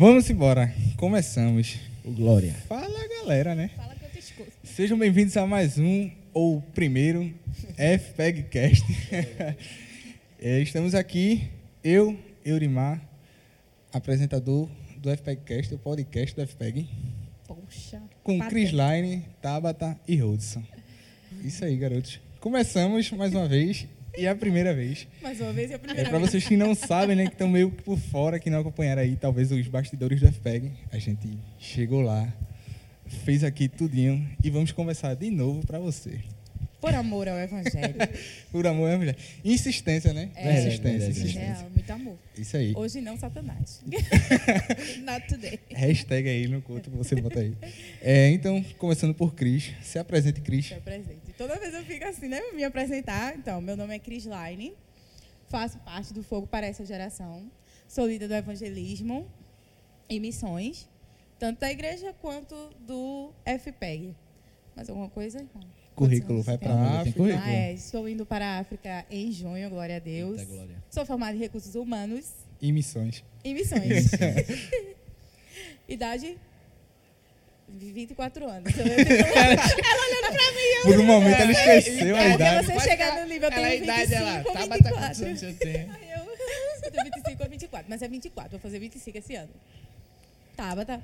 [0.00, 0.74] Vamos embora.
[0.96, 1.78] Começamos.
[2.02, 2.54] O Glória.
[2.66, 3.68] Fala, galera, né?
[3.76, 4.50] Fala que eu te escuto.
[4.64, 7.30] Sejam bem-vindos a mais um, ou primeiro,
[7.76, 8.82] FPEGcast.
[10.42, 11.50] É, Estamos aqui,
[11.84, 12.98] eu, Eurimar,
[13.92, 16.88] apresentador do FPEGcast, o podcast do FPEG,
[17.46, 18.02] Poxa.
[18.24, 18.54] com patente.
[18.54, 20.62] Chris Line, Tabata e Rodson.
[21.44, 22.18] Isso aí, garotos.
[22.40, 23.86] Começamos mais uma vez,
[24.16, 25.06] e é a primeira vez.
[25.22, 26.30] Mais uma vez e a É primeira para vez.
[26.30, 29.16] vocês que não sabem, né, que estão meio que por fora, que não acompanharam aí,
[29.16, 31.28] talvez os bastidores do FPEG, a gente
[31.58, 32.32] chegou lá,
[33.24, 36.20] fez aqui tudinho e vamos começar de novo para você.
[36.80, 37.94] Por amor ao evangelho.
[38.50, 39.16] Por amor é mulher.
[39.44, 40.30] Insistência, né?
[40.34, 40.52] É.
[40.52, 41.10] insistência, verdade.
[41.10, 41.54] insistência.
[41.54, 42.18] Real, muito amor.
[42.38, 42.72] Isso aí.
[42.74, 43.82] Hoje não, Satanás.
[45.04, 45.60] Not today.
[45.70, 47.54] Hashtag aí no culto que você bota aí.
[48.00, 49.72] É, então, começando por Cris.
[49.82, 50.68] Se apresente, Cris.
[50.68, 51.20] Se apresente.
[51.36, 52.40] Toda vez eu fico assim, né?
[52.54, 53.36] Me apresentar.
[53.36, 54.72] Então, meu nome é Cris Line.
[55.48, 57.50] Faço parte do Fogo para essa geração.
[57.86, 59.28] Sou líder do evangelismo
[60.08, 60.88] e missões,
[61.38, 62.54] tanto da igreja quanto
[62.86, 64.14] do FPEG.
[64.76, 65.79] Mais alguma coisa, irmão?
[66.04, 67.16] Currículo vai para Tem a África.
[67.18, 67.44] currículo.
[67.44, 70.40] Ah, é, estou indo para a África em junho, glória a Deus.
[70.40, 70.76] Eita, Glória.
[70.90, 72.24] Sou formada em recursos humanos
[72.60, 73.22] E missões.
[73.44, 74.10] e missões.
[75.88, 76.38] Idade?
[77.68, 78.72] 24 anos.
[78.78, 80.82] Ela olhando pra mim.
[80.84, 82.66] Por um momento ela esqueceu a É, idade.
[82.66, 84.38] você chegar no nível, eu Ela é tenho a 25 idade, ela.
[84.38, 84.98] ou Tabata, 24.
[84.98, 85.90] quantos anos você tem?
[85.90, 86.24] Aí eu,
[86.82, 89.50] eu tenho 25 ou 24, mas é 24, vou fazer 25 esse ano.
[90.56, 91.00] Tabata.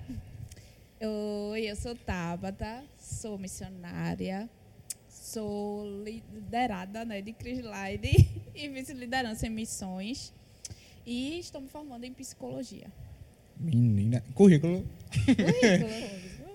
[1.52, 4.48] Oi, eu sou Tabata, sou missionária,
[5.26, 10.32] sou liderada né, de Chris Line e vice-liderança em missões
[11.04, 12.86] e estou me formando em psicologia.
[13.58, 14.22] Menina.
[14.34, 14.86] Currículo.
[15.24, 15.90] Currículo.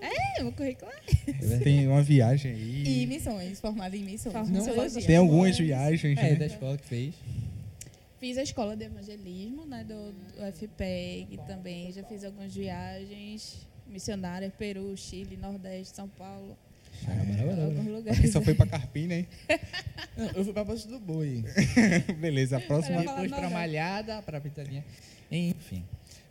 [0.00, 1.58] é, o currículo é.
[1.58, 3.06] Tem uma viagem E aí.
[3.06, 4.34] missões, formada em missões.
[4.34, 5.06] Não, Missologia.
[5.06, 6.46] Tem algumas viagens, É, da né?
[6.46, 7.14] escola que fez.
[8.18, 14.52] Fiz a escola de evangelismo né, do, do FPEG também, já fiz algumas viagens missionárias,
[14.56, 16.56] Peru, Chile, Nordeste, São Paulo,
[17.04, 18.32] Quem lugares.
[18.32, 19.26] só foi para Carpina, hein?
[20.16, 21.44] Não, eu fui pra Poço do Boi.
[22.20, 23.00] Beleza, a próxima.
[23.00, 23.50] Depois pra.
[23.50, 24.84] Malhada, pra Pitadinha.
[25.30, 25.84] Enfim.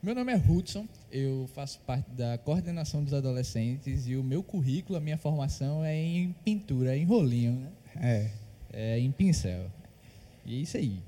[0.03, 4.97] Meu nome é Hudson, eu faço parte da coordenação dos adolescentes e o meu currículo,
[4.97, 7.69] a minha formação é em pintura, em rolinho, né?
[7.95, 8.29] É.
[8.73, 9.69] É em pincel.
[10.43, 10.99] E é isso aí.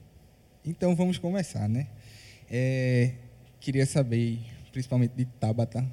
[0.64, 1.88] Então vamos começar, né?
[2.52, 3.14] É,
[3.60, 4.40] queria saber,
[4.72, 5.84] principalmente de Tabata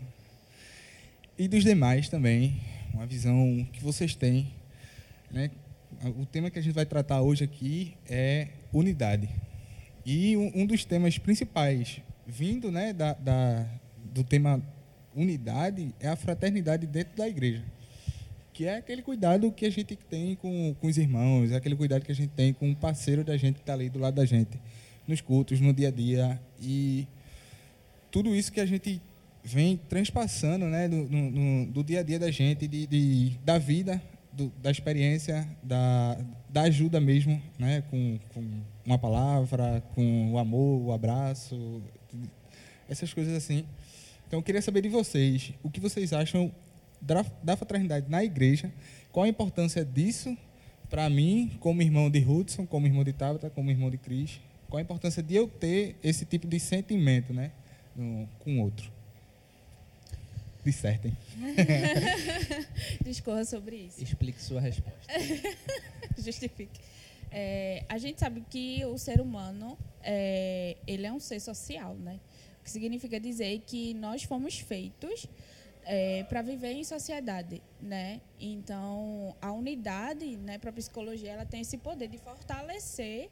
[1.38, 2.60] e dos demais também,
[2.92, 4.52] uma visão que vocês têm.
[5.30, 5.50] Né?
[6.18, 9.28] O tema que a gente vai tratar hoje aqui é unidade.
[10.04, 13.66] E um, dos temas principais, vindo né, da, da-
[14.12, 14.62] do tema
[15.14, 17.62] unidade, é a fraternidade dentro da igreja.
[18.52, 22.04] Que é aquele cuidado que a gente tem com, com os irmãos, é aquele cuidado
[22.04, 24.24] que a gente tem com o parceiro da gente que está ali do lado da
[24.24, 24.58] gente,
[25.06, 26.40] nos cultos, no dia a dia.
[26.60, 27.06] E
[28.10, 29.00] tudo isso que a gente
[29.42, 34.00] vem transpassando né, do, no- do dia a dia da gente, de, de- da vida,
[34.32, 36.18] do- da experiência, da,
[36.48, 38.44] da ajuda mesmo, né, com, com
[38.84, 41.82] uma palavra, com o amor, o abraço,
[42.88, 43.64] essas coisas assim.
[44.26, 46.52] Então, eu queria saber de vocês, o que vocês acham
[47.00, 48.72] da, da fraternidade na igreja,
[49.10, 50.36] qual a importância disso
[50.88, 54.78] para mim, como irmão de Hudson, como irmão de Tabata, como irmão de Cris, qual
[54.78, 57.52] a importância de eu ter esse tipo de sentimento né,
[57.96, 58.90] no- com o outro.
[60.64, 61.16] Dissertem.
[63.02, 64.02] Discorra sobre isso.
[64.02, 65.00] Explique sua resposta.
[66.18, 66.80] Justifique.
[67.30, 72.20] É, a gente sabe que o ser humano é, ele é um ser social, né?
[72.60, 75.26] O que significa dizer que nós fomos feitos
[76.28, 78.20] para viver em sociedade, né?
[78.38, 83.28] Então a unidade, né, para a psicologia, ela tem esse poder de fortalecer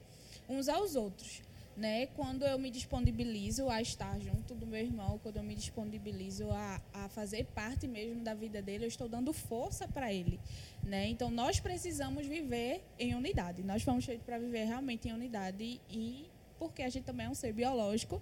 [0.48, 1.42] uns aos outros,
[1.78, 2.06] né?
[2.06, 6.80] Quando eu me disponibilizo a estar junto do meu irmão, quando eu me disponibilizo a,
[6.92, 10.40] a fazer parte mesmo da vida dele, eu estou dando força para ele,
[10.82, 11.08] né?
[11.08, 13.62] Então nós precisamos viver em unidade.
[13.62, 16.28] Nós fomos feitos para viver realmente em unidade e
[16.58, 18.20] porque a gente também é um ser biológico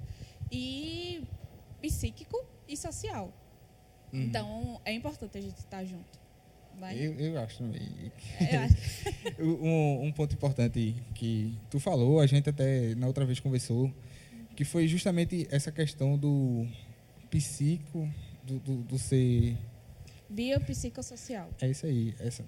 [0.53, 1.25] e
[1.81, 3.33] psíquico e social.
[4.13, 4.21] Uhum.
[4.21, 6.26] Então é importante a gente estar junto.
[6.95, 8.13] Eu, eu acho também.
[8.41, 9.43] Eu acho.
[9.43, 13.93] um, um ponto importante que tu falou, a gente até na outra vez conversou,
[14.55, 16.67] que foi justamente essa questão do
[17.31, 18.09] psico,
[18.45, 19.57] do, do, do ser.
[20.29, 21.49] Biopsicossocial.
[21.61, 22.15] É isso aí.
[22.19, 22.45] Essa.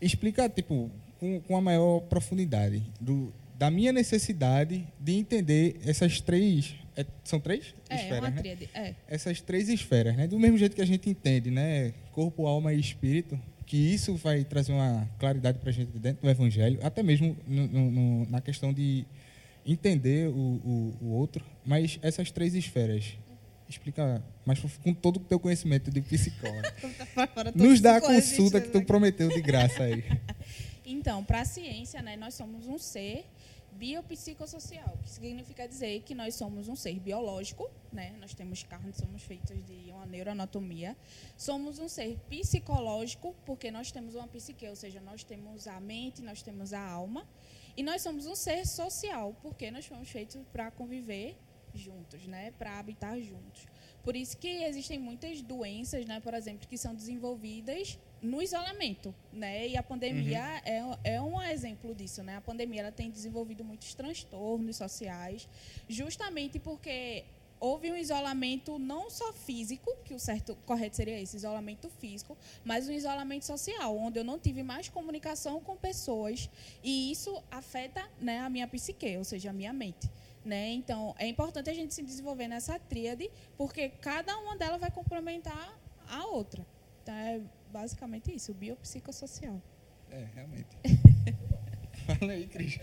[0.00, 6.74] Explica, tipo, com, com a maior profundidade, do, da minha necessidade de entender essas três.
[6.94, 7.74] é- são três?
[7.88, 8.40] É, é esferas, né?
[8.40, 8.70] tríade.
[8.74, 8.94] É.
[9.08, 10.26] essas três esferas, né?
[10.26, 11.94] Do mesmo jeito que a gente entende, né?
[12.12, 16.30] Corpo, alma e espírito, que isso vai trazer uma claridade para a gente dentro do
[16.30, 19.04] Evangelho, até mesmo no- no- na questão de
[19.66, 23.18] entender o, o, o outro, mas essas três esferas,
[23.68, 26.62] explica profundo, com todo o teu conhecimento de psicólogo.
[27.34, 28.86] Todos Nos dá a consulta que tu aqui.
[28.86, 30.04] prometeu de graça aí.
[30.88, 33.24] Então, para a ciência, né, nós somos um ser
[33.76, 38.16] biopsicossocial, que significa dizer que nós somos um ser biológico, né?
[38.18, 40.96] Nós temos carne, somos feitos de uma neuroanatomia.
[41.36, 46.22] Somos um ser psicológico, porque nós temos uma psique, ou seja, nós temos a mente,
[46.22, 47.26] nós temos a alma.
[47.76, 51.36] E nós somos um ser social, porque nós fomos feitos para conviver
[51.74, 52.52] juntos, né?
[52.52, 53.66] Para habitar juntos.
[54.02, 59.68] Por isso que existem muitas doenças, né, por exemplo, que são desenvolvidas no isolamento, né?
[59.68, 62.36] E a pandemia é, é um exemplo disso, né?
[62.36, 65.48] A pandemia ela tem desenvolvido muitos transtornos sociais,
[65.88, 67.24] justamente porque
[67.58, 72.88] houve um isolamento não só físico, que o certo correto seria esse, isolamento físico, mas
[72.88, 76.50] um isolamento social, onde eu não tive mais comunicação com pessoas
[76.82, 80.10] e isso afeta, né, a minha psique, ou seja, a minha mente.
[80.44, 80.70] Né?
[80.70, 85.76] Então, é importante a gente se desenvolver nessa tríade, porque cada uma delas vai complementar
[86.08, 86.64] a outra.
[87.02, 87.40] Então, é
[87.76, 89.60] basicamente isso, o biopsicossocial.
[90.10, 90.66] É, realmente.
[92.06, 92.78] Fala aí, Cris.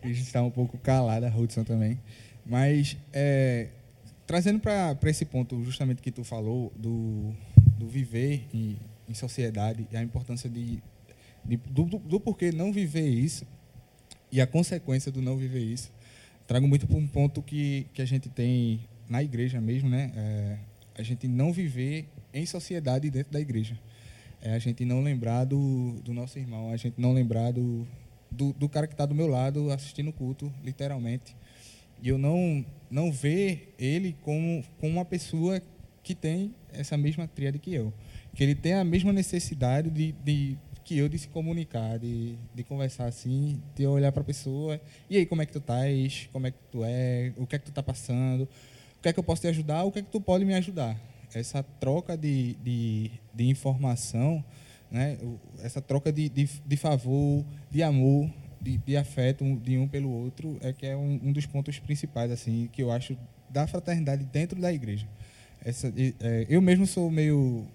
[0.00, 2.00] Cris está um pouco calada, a Hudson também.
[2.46, 3.68] Mas, é,
[4.26, 7.34] trazendo para esse ponto justamente que tu falou, do,
[7.78, 10.82] do viver em, em sociedade e a importância de,
[11.44, 13.46] de- do, do, do porquê não viver isso
[14.32, 15.92] e a consequência do não viver isso,
[16.46, 18.80] trago muito para um ponto que, que a gente tem
[19.10, 20.10] na igreja mesmo, né?
[20.16, 20.58] É,
[20.94, 23.78] a gente não viver em sociedade dentro da igreja.
[24.42, 27.86] É a gente não lembrar do, do nosso irmão, a gente não lembrar do,
[28.30, 31.36] do, do cara que está do meu lado assistindo o culto, literalmente.
[32.02, 35.60] E eu não, não ver ele como, como uma pessoa
[36.02, 37.92] que tem essa mesma tríade que eu.
[38.34, 42.64] Que ele tem a mesma necessidade de, de que eu de se comunicar, de, de
[42.64, 44.80] conversar assim, de olhar para a pessoa.
[45.08, 46.28] E aí, como é que tu estás?
[46.32, 47.32] Como é que tu é?
[47.36, 48.44] O que é que tu está passando?
[48.44, 49.84] O que é que eu posso te ajudar?
[49.84, 51.09] O que é que tu pode me ajudar?
[51.34, 54.44] Essa troca de, de, de informação,
[54.90, 55.18] né?
[55.62, 58.30] Essa troca de, de, de favor, de amor,
[58.60, 62.30] de, de afeto de um pelo outro, é que é um, um dos pontos principais
[62.30, 63.16] assim que eu acho
[63.48, 65.06] da fraternidade dentro da igreja.
[65.64, 67.66] Essa, é, eu mesmo sou meio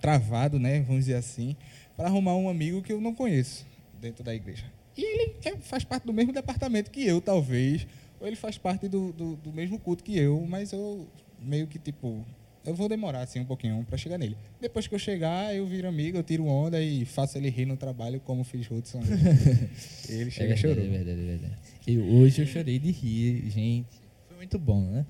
[0.00, 0.80] travado, né?
[0.82, 1.56] Vamos dizer assim,
[1.96, 3.66] para arrumar um amigo que eu não conheço
[4.00, 4.64] dentro da igreja.
[4.96, 7.86] E ele é- faz parte do mesmo departamento que eu, talvez,
[8.20, 11.08] ou ele faz parte do, do, do mesmo culto que eu, mas eu
[11.44, 12.24] meio que tipo
[12.66, 14.36] eu vou demorar assim um pouquinho para chegar nele.
[14.58, 17.76] Depois que eu chegar, eu viro amigo, eu tiro onda e faço ele rir no
[17.76, 19.02] trabalho, como fiz Hudson.
[20.08, 20.84] ele É chega verdade, chorou.
[20.84, 21.58] é verdade, é verdade.
[21.86, 24.00] Eu, hoje eu chorei de rir, gente.
[24.28, 25.04] Foi muito bom, né?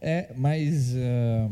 [0.00, 1.50] É, mas ah,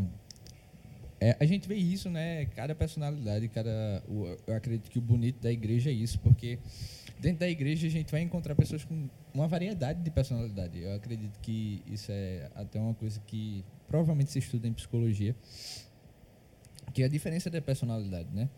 [1.19, 2.45] é, a gente vê isso, né?
[2.55, 4.03] Cada personalidade, cada.
[4.07, 6.59] o- eu acredito que o bonito da igreja é isso, porque
[7.19, 10.79] dentro da igreja a gente vai encontrar pessoas com uma variedade de personalidade.
[10.79, 15.35] Eu acredito que isso é até uma coisa que provavelmente se estuda em psicologia,
[16.93, 18.49] que é a diferença da personalidade, né?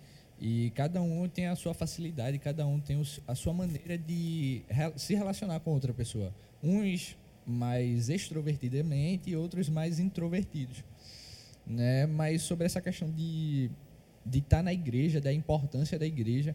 [0.41, 4.63] E cada um tem a sua facilidade, cada um tem a sua maneira de
[4.97, 6.33] se relacionar com outra pessoa.
[6.63, 10.85] Uns mais extrovertidamente e outros mais introvertidos.
[11.67, 12.07] Né?
[12.07, 13.69] Mas sobre essa questão de
[14.29, 16.55] de estar na igreja, da importância da igreja,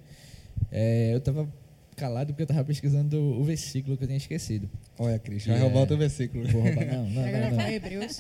[0.72, 1.52] é, eu estava
[1.94, 4.70] calado porque eu estava pesquisando o versículo que eu tinha esquecido.
[4.98, 6.48] Olha, Cris, Que vai é- roubar o teu versículo.
[6.48, 7.68] Vou roubar, não, não, não, não.
[7.68, 8.18] Hebreus.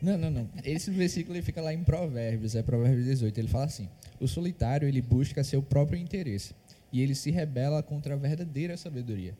[0.00, 0.48] Não, não, não.
[0.64, 3.38] Esse versículo ele fica lá em Provérbios, é Provérbios 18.
[3.38, 3.88] Ele fala assim:
[4.20, 6.54] O solitário ele busca seu próprio interesse
[6.92, 9.34] e ele se rebela contra a verdadeira sabedoria.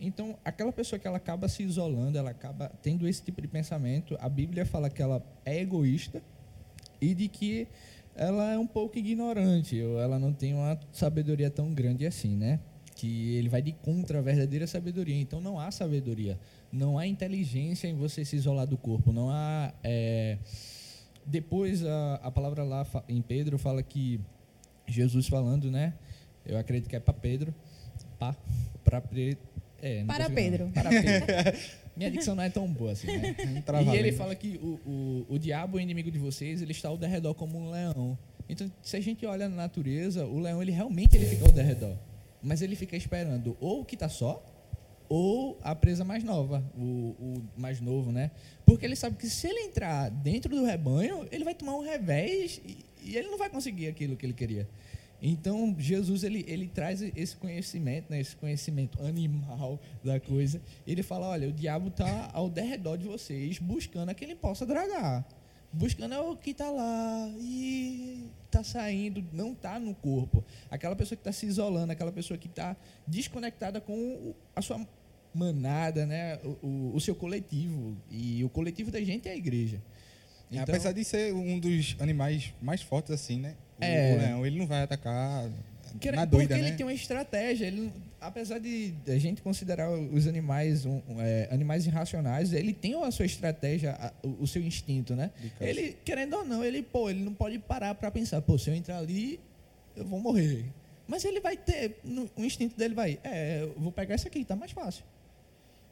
[0.00, 4.16] Então, aquela pessoa que ela acaba se isolando, ela acaba tendo esse tipo de pensamento,
[4.20, 6.22] a Bíblia fala que ela é egoísta
[7.00, 7.66] e de que
[8.18, 12.60] ela é um pouco ignorante, ou ela não tem uma sabedoria tão grande assim, né?
[12.96, 15.16] Que ele vai de contra a verdadeira sabedoria.
[15.16, 16.38] Então não há sabedoria,
[16.72, 19.72] não há inteligência em você se isolar do corpo, não há.
[19.84, 20.36] é,
[21.24, 24.20] Depois a, a palavra lá em Pedro fala que
[24.86, 25.94] Jesus falando, né?
[26.44, 27.54] Eu acredito que é para Pedro,
[28.18, 29.00] para
[29.80, 30.34] é, não Para consigo.
[30.34, 30.70] Pedro.
[30.74, 31.58] Para Pedro.
[31.96, 33.34] Minha dicção não é tão boa assim, né?
[33.92, 36.96] E ele fala que o, o, o diabo, o inimigo de vocês, ele está ao
[36.96, 38.16] derredor como um leão.
[38.48, 41.96] Então, se a gente olha na natureza, o leão, ele realmente ele fica ao derredor.
[42.42, 44.44] Mas ele fica esperando ou o que está só,
[45.08, 48.30] ou a presa mais nova, o, o mais novo, né?
[48.64, 52.60] Porque ele sabe que se ele entrar dentro do rebanho, ele vai tomar um revés
[52.64, 54.68] e, e ele não vai conseguir aquilo que ele queria.
[55.20, 60.60] Então, Jesus, ele, ele traz esse conhecimento, né, esse conhecimento animal da coisa.
[60.86, 64.64] Ele fala, olha, o diabo está ao derredor de vocês, buscando a que ele possa
[64.64, 65.26] dragar.
[65.72, 70.42] Buscando é o que está lá e está saindo, não está no corpo.
[70.70, 72.74] Aquela pessoa que está se isolando, aquela pessoa que está
[73.06, 74.80] desconectada com a sua
[75.34, 76.38] manada, né?
[76.38, 77.96] O, o, o seu coletivo.
[78.10, 79.82] E o coletivo da gente é a igreja.
[80.50, 83.54] Então, Apesar de ser um dos animais mais fortes assim, né?
[83.80, 85.48] É, leão, ele não vai atacar
[86.00, 86.68] que, na doida, porque né?
[86.68, 87.66] ele tem uma estratégia.
[87.66, 93.10] Ele, apesar de a gente considerar os animais um, é, animais irracionais, ele tem a
[93.10, 95.30] sua estratégia, a, o, o, seu instinto, né?
[95.60, 98.74] Ele, querendo ou não, ele, pô, ele não pode parar para pensar, pô, se eu
[98.74, 99.40] entrar ali,
[99.96, 100.66] eu vou morrer.
[101.06, 104.44] Mas ele vai ter, no, o instinto dele vai, é, eu vou pegar esse aqui,
[104.44, 105.04] tá mais fácil.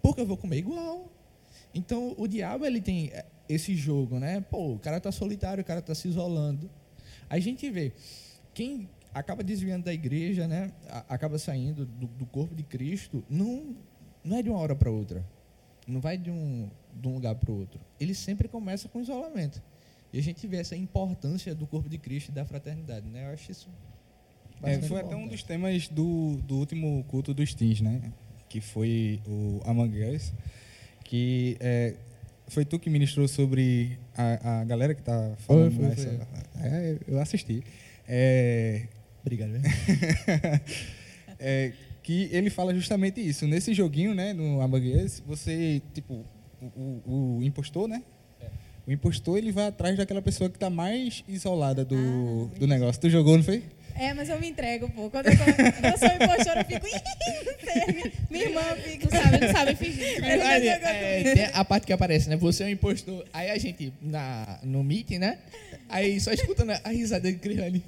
[0.03, 1.11] Porque eu vou comer igual.
[1.75, 4.45] Então, o diabo, ele tem é, esse jogo, né?
[4.51, 6.71] Pô, o cara tá solitário, o cara tá se isolando.
[7.29, 7.93] A gente vê,
[8.55, 10.73] quem acaba desviando da igreja, né?
[11.09, 13.75] Acaba saindo do, do corpo de Cristo, não,
[14.23, 15.25] não é de uma hora para outra.
[15.87, 17.81] Não vai de um, de um lugar para o outro.
[17.99, 19.63] Ele sempre começa com isolamento.
[20.13, 23.27] E a gente vê essa importância do corpo de Cristo e da fraternidade, né?
[23.29, 23.69] Eu acho isso.
[24.63, 28.13] É, foi até um dos temas do, do último culto dos teens, né?
[28.49, 30.33] Que foi o Among Us,
[31.05, 31.95] que é,
[32.49, 35.73] foi tu que ministrou sobre a, a galera que está falando.
[35.73, 36.63] Foi, foi, foi.
[36.63, 37.63] É, eu assisti.
[38.09, 38.87] É,
[39.27, 39.51] Obrigado.
[41.41, 43.45] é, que ele fala justamente isso.
[43.45, 46.25] Nesse joguinho, né, no Among Us, você, tipo,
[46.63, 48.05] o, o, o impostor, né?
[48.41, 48.47] É.
[48.87, 51.97] O impostor, ele vai atrás daquela pessoa que está mais isolada do,
[52.55, 53.01] ah, do negócio.
[53.01, 53.65] Tu jogou, não foi?
[53.99, 55.11] É, mas eu me entrego, pô.
[55.11, 56.87] Quando eu, eu sou impostora, eu fico.
[58.31, 59.09] Minha irmã fica.
[59.11, 60.21] Não sabe, não sabe fingir.
[60.21, 62.37] Verdade, é, tem a parte que aparece, né?
[62.37, 63.25] Você é um impostor.
[63.33, 65.39] Aí a gente, na, no meeting, né?
[65.89, 67.83] Aí só escutando a risada de Criane.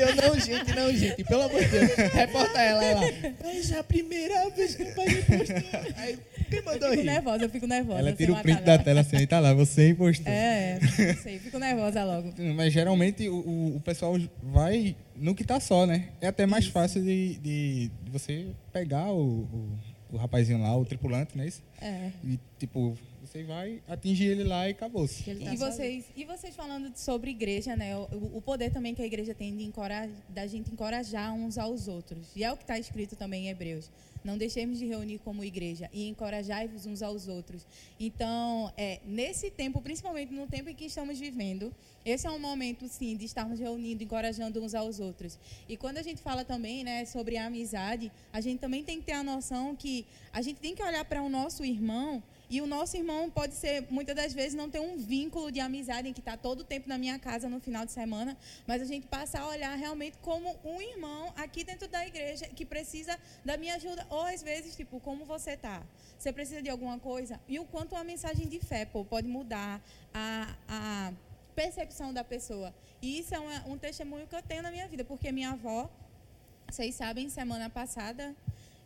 [0.00, 1.22] eu, não, gente, não, gente.
[1.24, 1.94] Pelo amor de Deus.
[2.12, 3.12] Reporta ela, ela.
[3.42, 5.62] Mas é a primeira vez que eu paguei impostor.
[5.96, 6.18] Aí,
[6.52, 7.10] quem mandou eu fico rir?
[7.10, 7.98] nervosa, eu fico nervosa.
[7.98, 10.28] Ela tira o print da tela assim, e tá lá, você é impostor.
[10.28, 10.78] É,
[11.22, 12.32] sei, fico nervosa logo.
[12.54, 16.08] Mas geralmente o, o pessoal vai no que tá só, né?
[16.20, 16.72] É até mais isso.
[16.72, 19.78] fácil de, de, de, você pegar o, o,
[20.12, 21.62] o rapazinho lá, o tripulante, não é isso?
[21.80, 22.10] É.
[22.24, 25.06] E, tipo, você vai atingir ele lá e acabou.
[25.06, 25.22] -se.
[25.22, 27.96] Tá e, vocês, e vocês falando sobre igreja, né?
[27.96, 31.88] O, o, poder também que a igreja tem de encorajar, da gente encorajar uns aos
[31.88, 32.28] outros.
[32.36, 33.90] E é o que está escrito também em Hebreus.
[34.24, 37.66] Não deixemos de reunir como igreja e encorajai-vos uns aos outros.
[37.98, 41.74] Então, é, nesse tempo, principalmente no tempo em que estamos vivendo,
[42.04, 45.38] esse é um momento, sim, de estarmos reunindo, encorajando uns aos outros.
[45.68, 49.06] E quando a gente fala também né, sobre a amizade, a gente também tem que
[49.06, 52.66] ter a noção que a gente tem que olhar para o nosso irmão e o
[52.66, 56.20] nosso irmão pode ser, muitas das vezes, não ter um vínculo de amizade em que
[56.20, 59.40] está todo o tempo na minha casa no final de semana, mas a gente passa
[59.40, 64.06] a olhar realmente como um irmão aqui dentro da igreja que precisa da minha ajuda.
[64.10, 65.82] Ou às vezes, tipo, como você está?
[66.18, 67.40] Você precisa de alguma coisa?
[67.48, 69.80] E o quanto uma mensagem de fé pô, pode mudar
[70.12, 71.12] a, a
[71.54, 72.74] percepção da pessoa.
[73.00, 75.88] E isso é um testemunho que eu tenho na minha vida, porque minha avó,
[76.68, 78.36] vocês sabem, semana passada,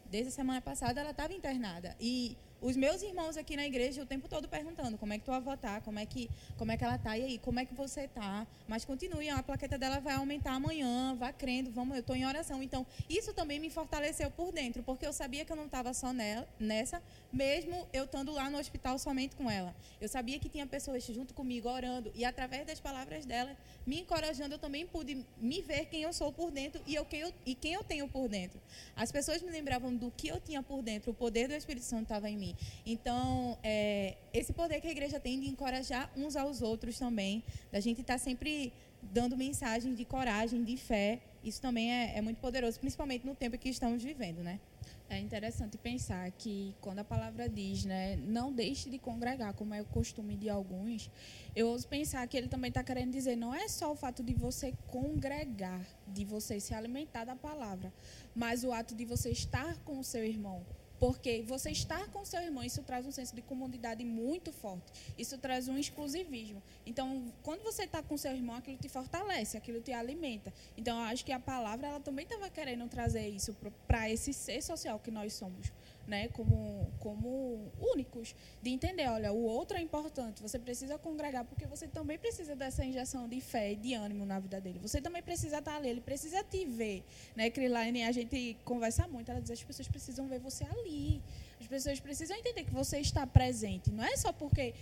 [0.09, 1.97] desde a semana passada, ela estava internada.
[2.01, 5.37] E os meus irmãos aqui na igreja o tempo todo perguntando como é que tua
[5.37, 7.75] avó tá, como é que, como é que ela tá, e aí, como é que
[7.75, 8.47] você tá.
[8.67, 12.63] Mas continue, a plaqueta dela vai aumentar amanhã, vá crendo, vamos, eu estou em oração.
[12.63, 16.13] Então, isso também me fortaleceu por dentro, porque eu sabia que eu não estava só
[16.13, 19.75] nela, nessa, mesmo eu estando lá no hospital somente com ela.
[20.01, 24.55] Eu sabia que tinha pessoas junto comigo orando, e através das palavras dela, me encorajando,
[24.55, 27.55] eu também pude me ver quem eu sou por dentro e, eu, quem, eu, e
[27.55, 28.61] quem eu tenho por dentro.
[28.95, 32.05] As pessoas me lembravam do que eu tinha por dentro, o poder do Espírito Santo
[32.05, 32.46] estava em mim.
[32.85, 37.81] Então, é, esse poder que a igreja tem de encorajar uns aos outros também, da
[37.81, 38.73] gente estar tá sempre
[39.03, 43.57] dando mensagem de coragem, de fé, isso também é, é muito poderoso, principalmente no tempo
[43.57, 44.61] que estamos vivendo, né?
[45.09, 49.81] É interessante pensar que quando a palavra diz, né, não deixe de congregar, como é
[49.81, 51.09] o costume de alguns,
[51.55, 54.35] eu ouso pensar que ele também está querendo dizer, não é só o fato de
[54.35, 57.93] você congregar, de você se alimentar da palavra,
[58.35, 60.67] mas o ato de você estar com o seu irmão,
[60.99, 64.93] porque você estar com seu irmão, isso traz um senso de comunidade muito forte.
[65.19, 66.63] Isso traz um exclusivismo.
[66.85, 70.53] Então, quando você está com seu irmão, aquilo te fortalece, aquilo te alimenta.
[70.77, 73.55] Então, eu acho que a palavra ela também estava querendo trazer isso
[73.87, 75.73] para esse ser social que nós somos
[76.07, 81.67] né, como, como únicos, de entender, olha, o outro é importante, você precisa congregar, porque
[81.67, 84.79] você também precisa dessa injeção de fé e de ânimo na vida dele.
[84.81, 87.03] Você também precisa estar ali, ele precisa te ver.
[87.35, 91.23] Né, Krilaine, a gente conversa muito, ela diz, as pessoas precisam ver você ali.
[91.61, 93.91] As pessoas precisam entender que você está presente.
[93.91, 94.75] Não é só porque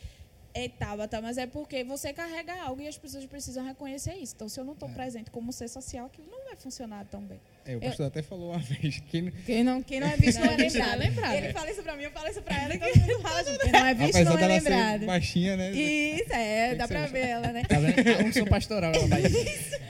[0.55, 4.35] é Tabata, mas é porque você carrega algo e as pessoas precisam reconhecer isso.
[4.37, 4.93] Então, se eu não estou é.
[4.93, 7.41] presente como ser social, aquilo não vai funcionar tão bem.
[7.67, 8.07] É, o pastor eu...
[8.07, 9.03] até falou uma vez.
[9.11, 10.93] Quem, quem, não, quem não é visto não, é lembrado.
[10.93, 11.35] É lembrado.
[11.35, 13.59] Ele fala isso pra mim, eu falo isso pra ela e todo mundo fala assim,
[13.59, 15.07] Quem não é visto Apesar não é lembrado.
[15.07, 15.73] Baixinha, né?
[15.73, 17.65] Isso, é, dá pra ver ela, né?
[17.65, 18.09] Tá vendo?
[18.09, 18.93] É um som pastoral.
[18.95, 19.23] Ela vai.
[19.27, 19.85] Isso.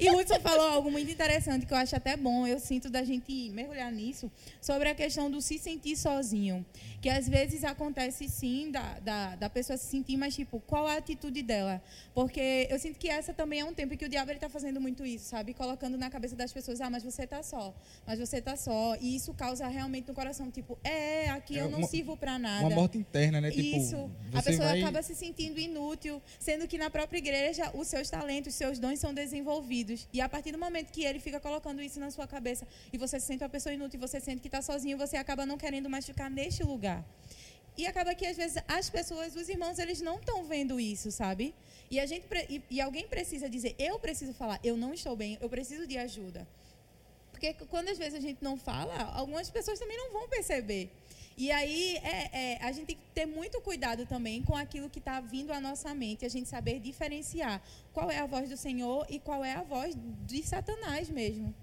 [0.00, 3.50] E Hudson falou algo muito interessante que eu acho até bom, eu sinto da gente
[3.50, 6.64] mergulhar nisso, sobre a questão do se sentir sozinho.
[7.00, 10.96] Que às vezes acontece sim da, da, da pessoa se sentir, mas tipo, qual a
[10.96, 11.80] atitude dela?
[12.12, 15.06] Porque eu sinto que essa também é um tempo que o diabo está fazendo muito
[15.06, 15.54] isso, sabe?
[15.54, 17.72] Colocando na cabeça das pessoas, ah, mas você está só,
[18.04, 18.96] mas você está só.
[19.00, 22.36] E isso causa realmente no coração, tipo, é, aqui É eu não uma- sirvo para
[22.36, 22.66] nada.
[22.66, 23.50] Uma morte interna, né?
[23.52, 24.10] Tipo, Isso.
[24.34, 28.52] A pessoa vai- acaba se sentindo inútil, sendo que na própria igreja os seus talentos,
[28.54, 30.08] os seus dons são desenvolvidos.
[30.12, 33.20] E a partir do momento que ele fica colocando isso na sua cabeça e você
[33.20, 36.04] se sente uma pessoa inútil, você sente que está sozinho, você acaba não querendo mais
[36.04, 36.87] ficar neste lugar.
[37.76, 41.54] E acaba que às vezes as pessoas, os irmãos, eles não estão vendo isso, sabe?
[41.90, 45.38] E a gente e, e alguém precisa dizer, eu preciso falar, eu não estou bem,
[45.40, 46.46] eu preciso de ajuda.
[47.30, 50.90] Porque quando às vezes a gente não fala, algumas pessoas também não vão perceber.
[51.36, 54.98] E aí é, é, a gente tem que ter muito cuidado também com aquilo que
[54.98, 59.06] está vindo à nossa mente, a gente saber diferenciar qual é a voz do Senhor
[59.08, 61.54] e qual é a voz de Satanás mesmo.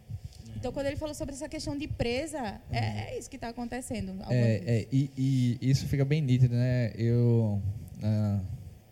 [0.56, 4.18] Então, quando ele falou sobre essa questão de presa, é, é isso que está acontecendo.
[4.30, 6.92] É, é, e, e isso fica bem nítido, né?
[6.98, 7.62] Eu,
[8.00, 8.42] na-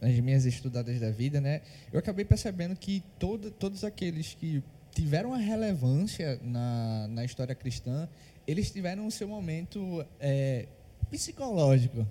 [0.01, 1.61] nas minhas estudadas da vida, né?
[1.91, 4.61] Eu acabei percebendo que todo, todos aqueles que
[4.93, 8.07] tiveram uma relevância na, na história cristã,
[8.45, 10.67] eles tiveram o seu momento é,
[11.09, 12.05] psicológico.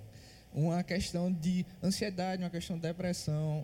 [0.53, 3.63] Uma questão de ansiedade, uma questão de depressão.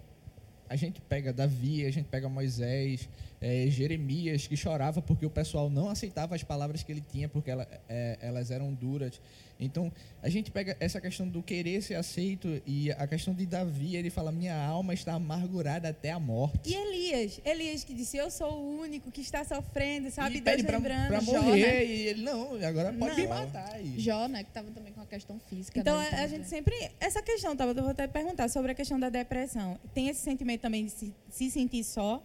[0.70, 3.10] A gente pega Davi, a gente pega Moisés,
[3.42, 7.50] é, Jeremias, que chorava porque o pessoal não aceitava as palavras que ele tinha, porque
[7.52, 9.22] ela- é, elas eram duras.
[9.62, 9.92] Então,
[10.24, 14.10] a gente pega essa questão do querer ser aceito e a questão de Davi, ele
[14.10, 16.70] fala: Minha alma está amargurada até a morte.
[16.70, 20.38] E Elias, Elias que disse, eu sou o único que está sofrendo, sabe?
[20.38, 21.08] e Deus pede pra, lembrando.
[21.10, 21.86] pra Jó, morrer, né?
[21.86, 23.30] e ele: Não, agora pode me Não.
[23.30, 23.82] matar.
[23.86, 25.78] E, Jó, né, que estava também com a questão física.
[25.82, 26.74] Então, né, a, a gente sempre.
[26.98, 29.78] Essa questão, tá, eu vou até perguntar sobre a questão da depressão.
[29.94, 32.24] Tem esse sentimento também de se, se sentir só?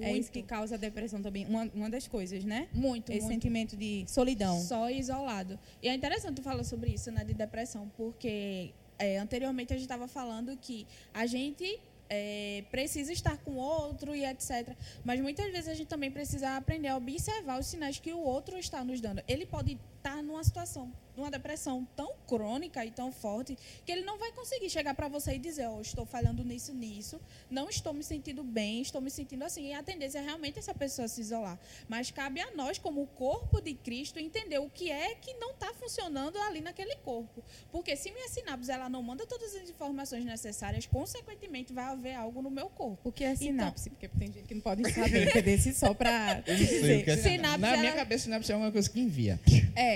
[0.00, 0.32] É isso Muito.
[0.32, 1.46] que causa a depressão também.
[1.46, 2.68] Uma, uma das coisas, né?
[2.72, 3.32] Muito, Esse muito.
[3.32, 4.60] sentimento de solidão.
[4.60, 5.58] Só isolado.
[5.82, 9.84] E é interessante tu falar sobre isso, né, de depressão, porque é, anteriormente a gente
[9.84, 14.74] estava falando que a gente é, precisa estar com o outro e etc.
[15.04, 18.58] Mas muitas vezes a gente também precisa aprender a observar os sinais que o outro
[18.58, 19.22] está nos dando.
[19.28, 24.18] Ele pode estar numa situação, numa depressão tão crônica e tão forte que ele não
[24.18, 28.04] vai conseguir chegar para você e dizer, oh, estou falhando nisso, nisso, não estou me
[28.04, 29.68] sentindo bem, estou me sentindo assim.
[29.68, 31.58] E a tendência é realmente essa pessoa se isolar.
[31.88, 35.50] Mas cabe a nós, como o corpo de Cristo, entender o que é que não
[35.52, 37.42] está funcionando ali naquele corpo.
[37.72, 42.42] Porque se minha sinapse ela não manda todas as informações necessárias, consequentemente vai haver algo
[42.42, 43.08] no meu corpo.
[43.08, 43.90] O que é Então- sinapse?
[43.90, 47.04] Porque tem gente que não pode saber, entender se só para Eu não sei o
[47.04, 47.30] que é dizer.
[47.30, 49.40] Sinapse, Na minha ela- cabeça, sinapse é uma coisa que envia.
[49.74, 49.95] É.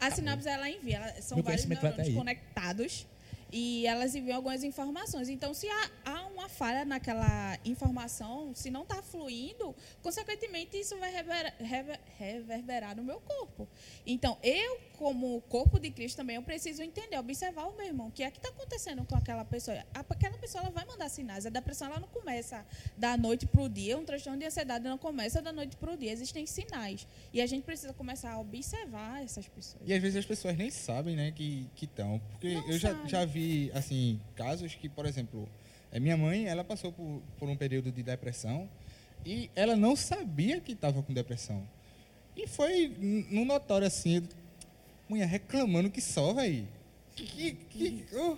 [0.00, 3.06] A sinapse ela envia, ela- são Meu vários neurônios conectados
[3.52, 5.28] e elas enviam algumas informações.
[5.28, 11.10] Então, se há, há uma falha naquela informação, se não está fluindo, consequentemente isso vai
[11.12, 13.68] rever- rever- reverberar no meu corpo.
[14.06, 18.08] Então, eu, como corpo de Cristo também, eu preciso entender, observar o meu irmão.
[18.08, 19.82] O que é que está acontecendo com aquela pessoa?
[19.94, 21.46] Aquela pessoa ela vai mandar sinais.
[21.46, 22.64] A depressão ela não começa
[22.96, 25.96] da noite para o dia, um transtorno de ansiedade não começa da noite para o
[25.96, 26.12] dia.
[26.12, 27.06] Existem sinais.
[27.32, 29.82] E a gente precisa começar a observar essas pessoas.
[29.86, 32.20] E às vezes as pessoas nem sabem, né, que estão.
[32.30, 35.48] Porque Não eu já, já vi, assim, casos que, por exemplo,
[36.00, 38.68] minha mãe, ela passou por, por um período de depressão
[39.24, 41.66] e ela não sabia que estava com depressão.
[42.36, 42.88] E foi
[43.30, 44.22] no notório, assim,
[45.08, 46.68] mulher reclamando que só, velho.
[47.14, 48.36] Que, que, oh,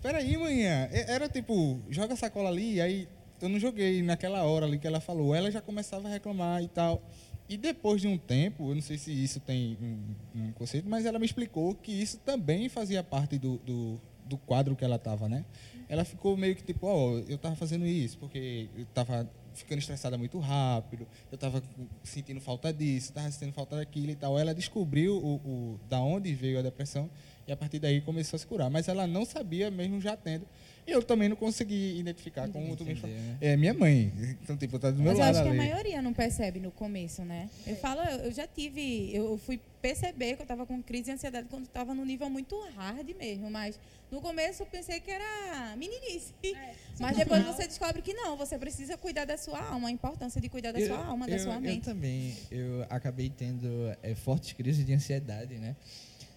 [0.00, 0.88] peraí, manhã.
[0.90, 3.06] Era tipo, joga a sacola ali, aí
[3.40, 5.34] eu não joguei naquela hora ali que ela falou.
[5.34, 7.02] Ela já começava a reclamar e tal.
[7.48, 11.06] E depois de um tempo, eu não sei se isso tem um, um conceito, mas
[11.06, 15.28] ela me explicou que isso também fazia parte do, do, do quadro que ela estava,
[15.28, 15.44] né?
[15.88, 20.16] Ela ficou meio que tipo, ó, eu estava fazendo isso porque eu estava ficando estressada
[20.16, 21.62] muito rápido, eu estava
[22.04, 24.38] sentindo falta disso, estava sentindo falta daquilo e tal.
[24.38, 27.10] Ela descobriu o, o, da onde veio a depressão
[27.46, 28.70] e a partir daí começou a se curar.
[28.70, 30.46] Mas ela não sabia, mesmo já tendo.
[30.88, 33.14] E eu também não consegui identificar, como tu me falou.
[33.14, 33.36] né?
[33.42, 34.10] É minha mãe.
[34.42, 35.58] Então, tipo, tá do meu Mas eu lado acho que a ali.
[35.70, 37.50] maioria não percebe no começo, né?
[37.66, 41.46] Eu falo, eu já tive, eu fui perceber que eu estava com crise de ansiedade
[41.50, 43.78] quando estava no nível muito hard mesmo, mas
[44.10, 46.32] no começo eu pensei que era meninice.
[46.98, 50.48] mas depois você descobre que não, você precisa cuidar da sua alma, a importância de
[50.48, 51.84] cuidar da Eu- sua alma, da eu, sua Eu mente.
[51.84, 55.76] também, eu acabei tendo é, fortes crises de ansiedade, né?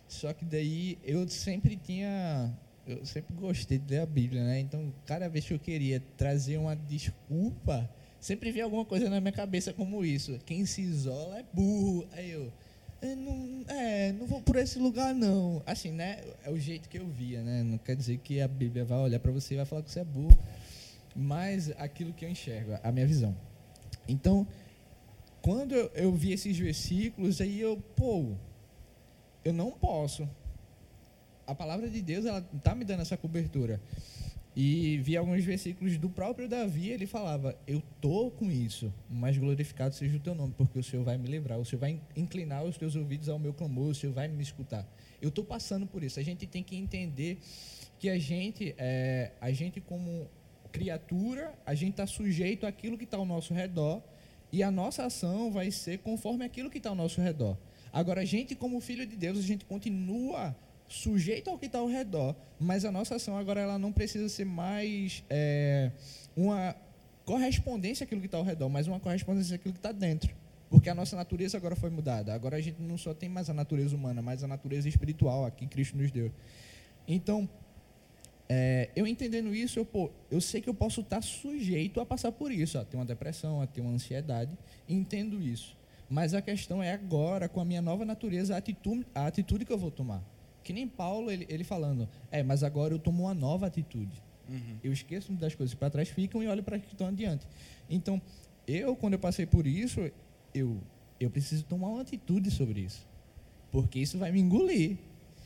[0.09, 2.51] Só que daí eu sempre tinha,
[2.91, 4.60] eu sempre gostei de ler a Bíblia, né?
[4.60, 9.32] Então, cada vez que eu queria trazer uma desculpa, sempre vinha alguma coisa na minha
[9.32, 10.39] cabeça como isso.
[10.45, 12.08] Quem se isola é burro.
[12.12, 12.51] Aí eu,
[13.01, 15.62] "É, não, é, não vou por esse lugar não.
[15.65, 16.19] Assim, né?
[16.43, 17.63] É o jeito que eu via, né?
[17.63, 20.01] Não quer dizer que a Bíblia vai olhar para você e vai falar que você
[20.01, 20.38] é burro,
[21.15, 23.36] mas aquilo que eu enxergo, a minha visão.
[24.08, 24.47] Então,
[25.41, 28.34] quando eu, eu vi esses versículos, aí eu, pô,
[29.43, 30.30] eu não posso.
[31.51, 33.81] A palavra de Deus, ela tá me dando essa cobertura.
[34.55, 39.93] E vi alguns versículos do próprio Davi, ele falava: Eu tô com isso, mas glorificado
[39.93, 42.77] seja o teu nome, porque o Senhor vai me livrar, o Senhor vai inclinar os
[42.77, 44.87] teus ouvidos ao meu clamor, o Senhor vai me escutar.
[45.21, 46.19] Eu estou passando por isso.
[46.19, 47.37] A gente tem que entender
[47.99, 50.29] que a gente, é, a gente como
[50.71, 54.01] criatura, a gente está sujeito àquilo que está ao nosso redor
[54.53, 57.57] e a nossa ação vai ser conforme aquilo que está ao nosso redor.
[57.91, 60.55] Agora, a gente, como filho de Deus, a gente continua
[60.91, 64.45] sujeito ao que está ao redor, mas a nossa ação agora ela não precisa ser
[64.45, 65.91] mais é,
[66.36, 66.75] uma
[67.25, 70.34] correspondência àquilo que está ao redor, mas uma correspondência àquilo que está dentro.
[70.69, 72.34] Porque a nossa natureza agora foi mudada.
[72.34, 75.51] Agora a gente não só tem mais a natureza humana, mas a natureza espiritual a
[75.51, 76.32] que Cristo nos deu.
[77.08, 77.49] Então,
[78.47, 82.32] é, eu entendendo isso, eu, pô, eu sei que eu posso estar sujeito a passar
[82.32, 84.58] por isso, a ter uma depressão, a ter uma ansiedade.
[84.88, 85.75] Entendo isso.
[86.10, 89.71] Mas a questão é agora, com a minha nova natureza, a atitude, a atitude que
[89.71, 90.21] eu vou tomar.
[90.63, 94.21] Que nem Paulo, ele, ele falando, é, mas agora eu tomo uma nova atitude.
[94.47, 94.78] Uhum.
[94.84, 97.47] Eu esqueço das coisas para trás, ficam e olho para as que estão adiante.
[97.89, 98.21] Então,
[98.67, 100.12] eu, quando eu passei por isso,
[100.54, 100.78] eu,
[101.19, 103.08] eu preciso tomar uma atitude sobre isso.
[103.71, 104.97] Porque isso vai me engolir.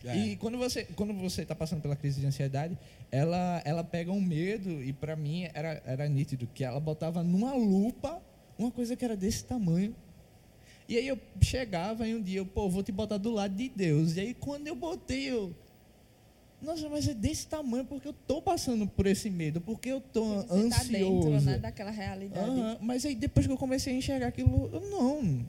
[0.03, 0.17] É.
[0.17, 2.77] E quando você quando você está passando pela crise de ansiedade,
[3.11, 7.53] ela ela pega um medo e para mim era era nítido que ela botava numa
[7.55, 8.21] lupa
[8.57, 9.95] uma coisa que era desse tamanho
[10.87, 13.69] e aí eu chegava e um dia eu, pô, vou te botar do lado de
[13.69, 14.15] Deus.
[14.15, 15.55] E aí quando eu botei, eu.
[16.61, 20.41] Nossa, mas é desse tamanho porque eu tô passando por esse medo, porque eu tô
[20.41, 20.69] Você ansioso.
[20.69, 22.49] Tá dentro, né, daquela realidade.
[22.49, 25.45] Uhum, mas aí depois que eu comecei a enxergar aquilo, eu não.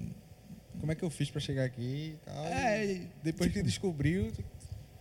[0.78, 2.44] Como é que eu fiz para chegar aqui e tal?
[2.46, 4.30] É, depois tipo, que descobriu,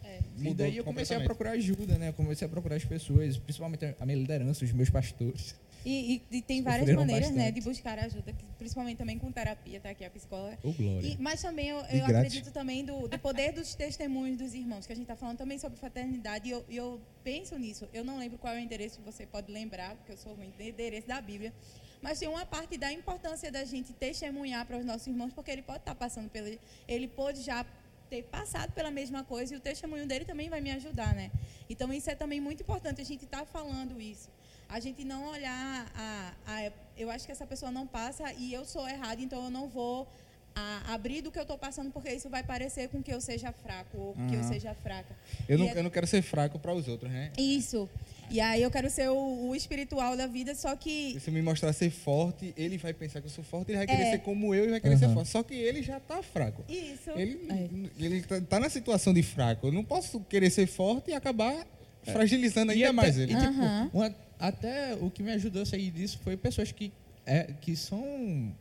[0.03, 0.19] é.
[0.37, 2.09] E daí eu comecei a procurar ajuda, né?
[2.09, 5.55] Eu comecei a procurar as pessoas, principalmente a minha liderança, os meus pastores.
[5.85, 9.91] E, e, e tem várias maneiras né, de buscar ajuda, principalmente também com terapia, tá
[9.91, 10.57] aqui a psicóloga.
[10.63, 14.87] Oh, e, mas também eu, eu acredito também do, do, poder dos testemunhos dos irmãos,
[14.87, 17.87] que a gente está falando também sobre fraternidade, e eu, eu penso nisso.
[17.93, 21.07] Eu não lembro qual é o endereço, você pode lembrar, porque eu sou ruim, endereço
[21.07, 21.53] da Bíblia.
[22.01, 25.61] Mas tem uma parte da importância da gente testemunhar para os nossos irmãos, porque ele
[25.61, 26.47] pode estar tá passando pelo.
[26.87, 27.63] Ele pode já
[28.09, 31.31] ter passado pela mesma coisa e o testemunho dele também vai me ajudar, né?
[31.69, 34.29] Então isso é também muito importante a gente estar tá falando isso
[34.69, 38.65] a gente não olhar a, a, eu acho que essa pessoa não passa e eu
[38.65, 40.07] sou errado, então eu não vou
[40.55, 43.51] a, abrir do que eu estou passando porque isso vai parecer com que eu seja
[43.51, 44.27] fraco ou uhum.
[44.27, 45.15] que eu seja fraca.
[45.47, 47.31] Eu não, é, eu não quero ser fraco para os outros, né?
[47.37, 47.89] Isso.
[48.29, 51.19] E aí eu quero ser o, o, espiritual da vida, só que.
[51.19, 53.87] Se eu me mostrar ser forte, ele vai pensar que eu sou forte, ele vai
[53.87, 54.11] querer é.
[54.11, 54.99] ser como eu e vai querer uhum.
[54.99, 55.29] ser forte.
[55.29, 56.63] Só que ele já está fraco.
[56.67, 57.11] Isso.
[57.11, 58.03] Ele, é.
[58.03, 59.67] ele tá, tá, na situação de fraco.
[59.67, 61.67] Eu não posso querer ser forte e acabar.
[62.05, 63.33] Fragilizando ainda até, mais ele.
[63.33, 63.51] E, tipo,
[63.93, 66.91] uma, até o que me ajudou a sair disso foi pessoas que,
[67.25, 68.53] é, que são,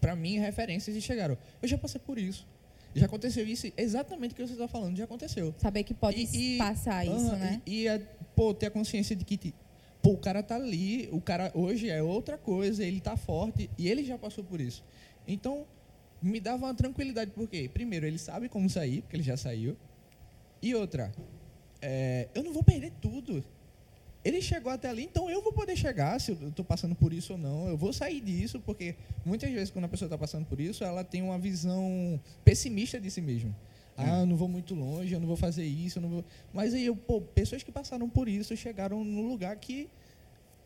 [0.00, 1.36] para mim, referências e chegaram.
[1.62, 2.46] Eu já passei por isso.
[2.94, 5.54] Já aconteceu isso, exatamente o que você está falando, já aconteceu.
[5.58, 7.62] Saber que pode e, passar e, isso, uh, né?
[7.66, 8.00] E, e,
[8.34, 9.54] pô, ter a consciência de que,
[10.02, 13.88] pô, o cara tá ali, o cara hoje é outra coisa, ele tá forte e
[13.88, 14.82] ele já passou por isso.
[15.26, 15.66] Então,
[16.20, 19.76] me dava uma tranquilidade, porque, primeiro, ele sabe como sair, porque ele já saiu.
[20.60, 21.12] E outra,
[21.80, 23.44] é, eu não vou perder tudo.
[24.24, 27.34] Ele chegou até ali, então eu vou poder chegar, se eu estou passando por isso
[27.34, 27.68] ou não.
[27.68, 31.04] Eu vou sair disso, porque muitas vezes, quando a pessoa está passando por isso, ela
[31.04, 33.54] tem uma visão pessimista de si mesma.
[33.96, 36.24] Ah, eu não vou muito longe, eu não vou fazer isso, eu não vou.
[36.52, 39.88] Mas aí, eu, pô, pessoas que passaram por isso chegaram no lugar que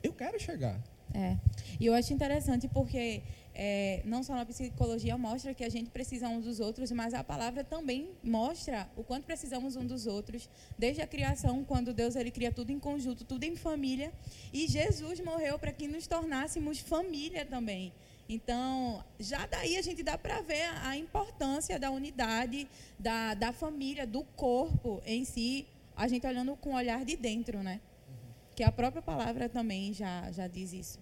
[0.03, 0.83] eu quero chegar.
[1.15, 1.37] É.
[1.79, 3.23] E eu acho interessante porque
[3.55, 7.23] é, não só na psicologia mostra que a gente precisa uns dos outros, mas a
[7.23, 12.31] palavra também mostra o quanto precisamos um dos outros, desde a criação, quando Deus ele
[12.31, 14.13] cria tudo em conjunto, tudo em família,
[14.53, 17.93] e Jesus morreu para que nos tornássemos família também.
[18.29, 22.67] Então, já daí a gente dá para ver a importância da unidade,
[22.99, 27.63] da, da família, do corpo em si, a gente olhando com o olhar de dentro,
[27.63, 27.81] né?
[28.55, 31.02] Que a própria palavra também já, já diz isso.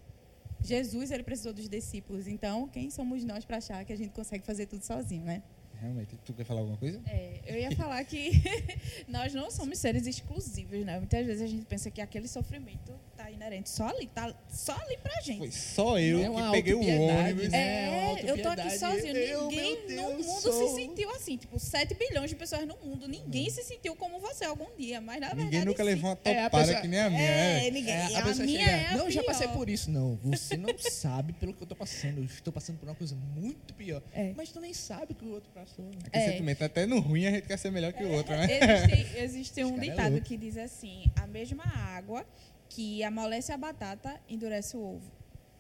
[0.63, 4.45] Jesus ele precisou dos discípulos, então quem somos nós para achar que a gente consegue
[4.45, 5.43] fazer tudo sozinho, né?
[5.81, 6.15] Realmente.
[6.27, 7.01] Tu quer falar alguma coisa?
[7.07, 8.33] É, eu ia falar que
[9.09, 10.99] nós não somos seres exclusivos, né?
[10.99, 14.97] Muitas vezes a gente pensa que aquele sofrimento está inerente só ali, tá só ali
[14.99, 15.39] pra gente.
[15.39, 17.53] Foi só eu é que peguei o ônibus.
[17.53, 19.17] É, é eu tô aqui sozinho.
[19.17, 20.69] Eu, ninguém Deus, no mundo sou...
[20.69, 21.37] se sentiu assim.
[21.37, 23.07] Tipo, 7 bilhões de pessoas no mundo.
[23.07, 23.51] Ninguém hum.
[23.51, 25.01] se sentiu como você algum dia.
[25.01, 25.51] Mas na ninguém verdade.
[25.51, 25.91] Ninguém nunca sim.
[25.91, 26.81] levou uma topada é, pessoa...
[26.81, 27.23] que nem a minha.
[27.23, 27.71] É, é.
[27.71, 27.95] ninguém.
[27.95, 29.11] É, a, a minha chega, é a Não, pior.
[29.11, 29.91] já passei por isso.
[29.91, 32.19] Não, você não sabe pelo que eu tô passando.
[32.19, 34.03] Eu estou passando por uma coisa muito pior.
[34.13, 34.33] É.
[34.37, 35.85] Mas tu nem sabe que o outro passou.
[35.85, 36.55] Né?
[36.55, 38.47] Tá até no ruim a gente quer ser melhor que o outro, né?
[38.51, 42.25] Existe, existe um é ditado que diz assim: a mesma água
[42.71, 45.13] que amolece a batata endurece o ovo.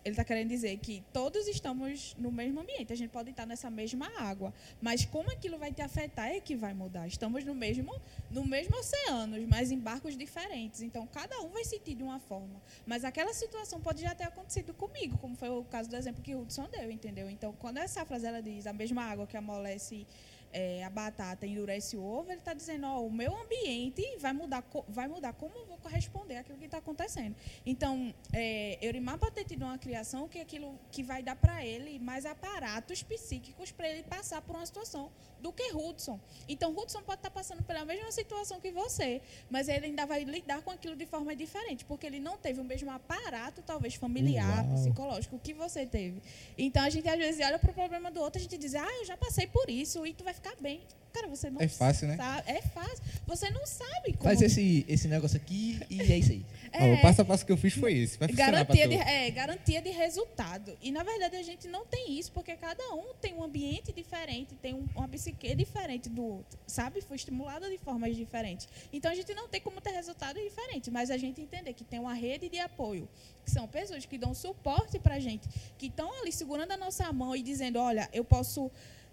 [0.03, 3.69] ele está querendo dizer que todos estamos no mesmo ambiente, a gente pode estar nessa
[3.69, 7.07] mesma água, mas como aquilo vai te afetar é que vai mudar.
[7.07, 7.93] Estamos no mesmo,
[8.31, 10.81] no mesmo oceano, mas em barcos diferentes.
[10.81, 12.63] Então, cada um vai sentir de uma forma.
[12.87, 16.35] Mas aquela situação pode já ter acontecido comigo, como foi o caso do exemplo que
[16.35, 17.29] o Hudson deu, entendeu?
[17.29, 20.07] Então, quando essa frase ela diz a mesma água que amolece
[20.53, 24.65] é, a batata endurece o ovo, ele está dizendo, ó, o meu ambiente vai mudar,
[24.89, 27.37] vai mudar como eu vou corresponder àquilo que está acontecendo.
[27.65, 31.65] Então, é, Eurimar pode ter tido uma criação que é aquilo que vai dar para
[31.65, 35.11] ele mais aparatos psíquicos para ele passar por uma situação
[35.41, 36.19] do que Hudson.
[36.49, 40.63] Então, Hudson pode estar passando pela mesma situação que você, mas ele ainda vai lidar
[40.63, 44.75] com aquilo de forma diferente, porque ele não teve o mesmo aparato, talvez familiar, Uau.
[44.75, 46.23] psicológico, que você teve.
[46.57, 48.99] Então, a gente às vezes olha para o problema do outro, a gente diz, ah,
[49.01, 50.81] eu já passei por isso, e tu vai ficar bem.
[51.13, 52.17] Cara, você não É fácil, né?
[52.17, 52.51] sabe.
[52.51, 53.05] É fácil.
[53.27, 54.23] Você não sabe como.
[54.23, 56.45] Faz esse, esse negócio aqui e é isso aí.
[56.73, 58.17] É, o passo a passo que eu fiz foi esse.
[58.19, 60.77] Vai garantia, de, é, garantia de resultado.
[60.81, 64.55] E, na verdade, a gente não tem isso, porque cada um tem um ambiente diferente,
[64.55, 67.01] tem um, uma psique diferente do outro, sabe?
[67.01, 68.69] Foi estimulada de formas diferentes.
[68.93, 71.99] Então, a gente não tem como ter resultado diferente, mas a gente entender que tem
[71.99, 73.09] uma rede de apoio,
[73.45, 77.13] que são pessoas que dão suporte para a gente, que estão ali segurando a nossa
[77.13, 78.71] mão e dizendo, olha, eu posso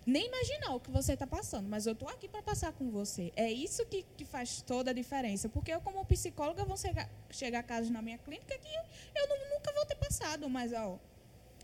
[0.08, 3.30] nem imaginar o que você está passando, mas eu estou aqui para passar com você.
[3.36, 5.50] É isso que, que faz toda a diferença.
[5.50, 8.84] Porque eu, como psicóloga, vou chegar, chegar a casa na minha clínica que eu,
[9.22, 10.98] eu não, nunca vou ter passado, mas ó,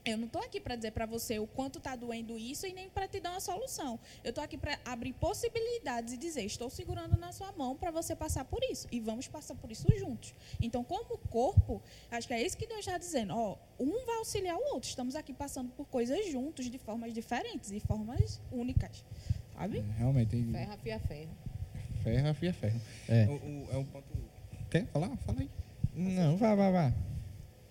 [0.05, 2.89] eu não estou aqui para dizer para você o quanto está doendo isso e nem
[2.89, 3.99] para te dar uma solução.
[4.23, 8.15] Eu estou aqui para abrir possibilidades e dizer: estou segurando na sua mão para você
[8.15, 8.87] passar por isso.
[8.91, 10.33] E vamos passar por isso juntos.
[10.61, 13.33] Então, como corpo, acho que é isso que Deus está dizendo.
[13.33, 14.89] Ó, um vai auxiliar o outro.
[14.89, 19.05] Estamos aqui passando por coisas juntos, de formas diferentes e formas únicas.
[19.53, 19.79] Sabe?
[19.79, 20.43] É, realmente.
[20.51, 21.31] Ferro afia ferro.
[22.03, 22.81] Ferro afia ferro.
[23.07, 23.25] É.
[23.25, 24.07] O, o, é um ponto.
[24.69, 25.15] Quer falar?
[25.17, 25.49] Fala aí.
[25.95, 26.93] Não, vá, vá, vá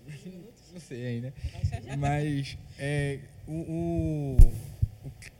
[0.72, 1.34] não sei ainda.
[1.98, 4.36] Mas é, o, o,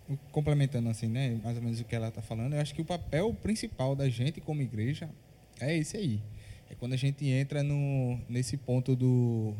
[0.08, 2.82] o, complementando assim, né, mais ou menos o que ela está falando, eu acho que
[2.82, 5.08] o papel principal da gente como igreja
[5.60, 6.20] é esse aí.
[6.70, 9.54] É quando a gente entra no, nesse ponto do,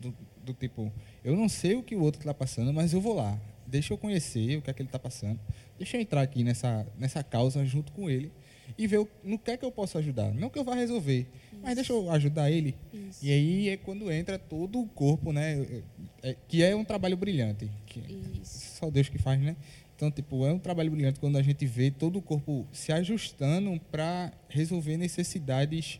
[0.00, 0.92] do, do tipo,
[1.24, 3.38] eu não sei o que o outro está passando, mas eu vou lá.
[3.66, 5.40] Deixa eu conhecer o que é que ele está passando.
[5.76, 8.32] Deixa eu entrar aqui nessa, nessa causa junto com ele
[8.78, 10.32] e ver no que é que eu posso ajudar.
[10.32, 11.26] Não que eu vá resolver.
[11.62, 12.74] Mas deixa eu ajudar ele.
[12.92, 13.24] Isso.
[13.24, 15.82] E aí é quando entra todo o corpo, né?
[16.22, 17.70] É, que é um trabalho brilhante.
[17.86, 18.02] Que
[18.44, 19.56] só Deus que faz, né?
[19.94, 23.80] Então, tipo, é um trabalho brilhante quando a gente vê todo o corpo se ajustando
[23.90, 25.98] para resolver necessidades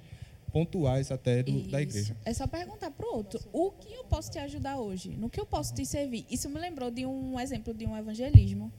[0.52, 2.16] pontuais até do, da igreja.
[2.24, 5.10] É só perguntar para o outro, o que eu posso te ajudar hoje?
[5.10, 6.26] No que eu posso te servir?
[6.30, 8.72] Isso me lembrou de um exemplo de um evangelismo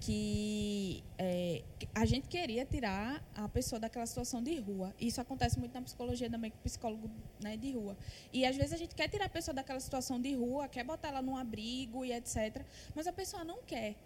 [0.00, 1.62] que é,
[1.94, 4.94] a gente queria tirar a pessoa daquela situação de rua.
[5.00, 7.10] Isso acontece muito na psicologia também, com psicólogo
[7.42, 7.96] né, de rua.
[8.32, 11.08] E às vezes a gente quer tirar a pessoa daquela situação de rua, quer botar
[11.08, 12.62] ela num abrigo e etc.
[12.94, 13.96] Mas a pessoa não quer.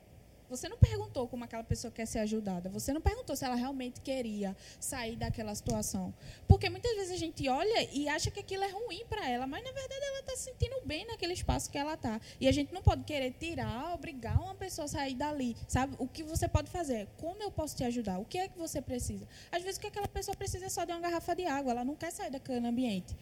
[0.48, 2.70] Você não perguntou como aquela pessoa quer ser ajudada.
[2.70, 6.14] Você não perguntou se ela realmente queria sair daquela situação.
[6.46, 9.62] Porque muitas vezes a gente olha e acha que aquilo é ruim para ela, mas
[9.62, 10.00] na verdade
[10.38, 12.20] se sentindo bem naquele espaço que ela está.
[12.40, 15.56] E a gente não pode querer tirar, obrigar uma pessoa a sair dali.
[15.66, 15.94] Sabe?
[15.98, 17.08] O que você pode fazer?
[17.18, 18.18] Como eu posso te ajudar?
[18.18, 19.26] O que é que você precisa?
[19.50, 21.72] Às vezes o que aquela pessoa precisa é só de uma garrafa de água.
[21.72, 23.14] Ela não quer sair daquele ambiente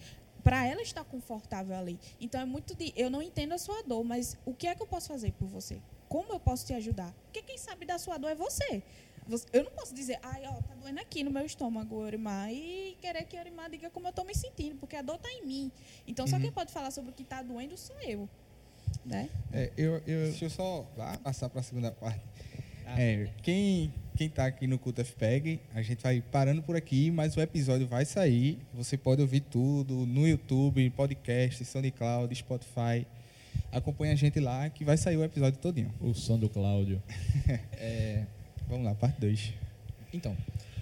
[0.45, 1.99] para ela estar confortável ali.
[2.21, 4.83] Então é muito de eu não entendo a sua dor, mas o que é que
[4.83, 5.81] eu posso fazer por você?
[6.09, 7.13] Como eu posso te ajudar?
[7.25, 8.83] Porque quem sabe da sua dor é você.
[9.53, 13.25] Eu não posso dizer, ai, ó, tá doendo aqui no meu estômago, Orimar, e querer
[13.25, 15.73] que Orimar diga como eu estou me sentindo, porque a dor está em mim.
[16.07, 16.31] Então, uhum.
[16.31, 18.29] só quem pode falar sobre o que está doendo sou eu.
[19.05, 19.29] Né?
[19.53, 20.87] É, eu, eu, Deixa eu só
[21.23, 22.23] passar para a segunda parte.
[22.87, 27.11] Ah, é, quem quem está aqui no Culto FPEG, a gente vai parando por aqui,
[27.11, 28.59] mas o episódio vai sair.
[28.73, 33.07] Você pode ouvir tudo no YouTube, podcast, SoundCloud, Spotify
[33.73, 35.93] acompanha a gente lá que vai sair o episódio todinho.
[36.01, 37.03] O som do Cláudio.
[37.73, 38.25] é,
[38.69, 39.53] vamos lá, parte 2.
[40.13, 40.37] Então,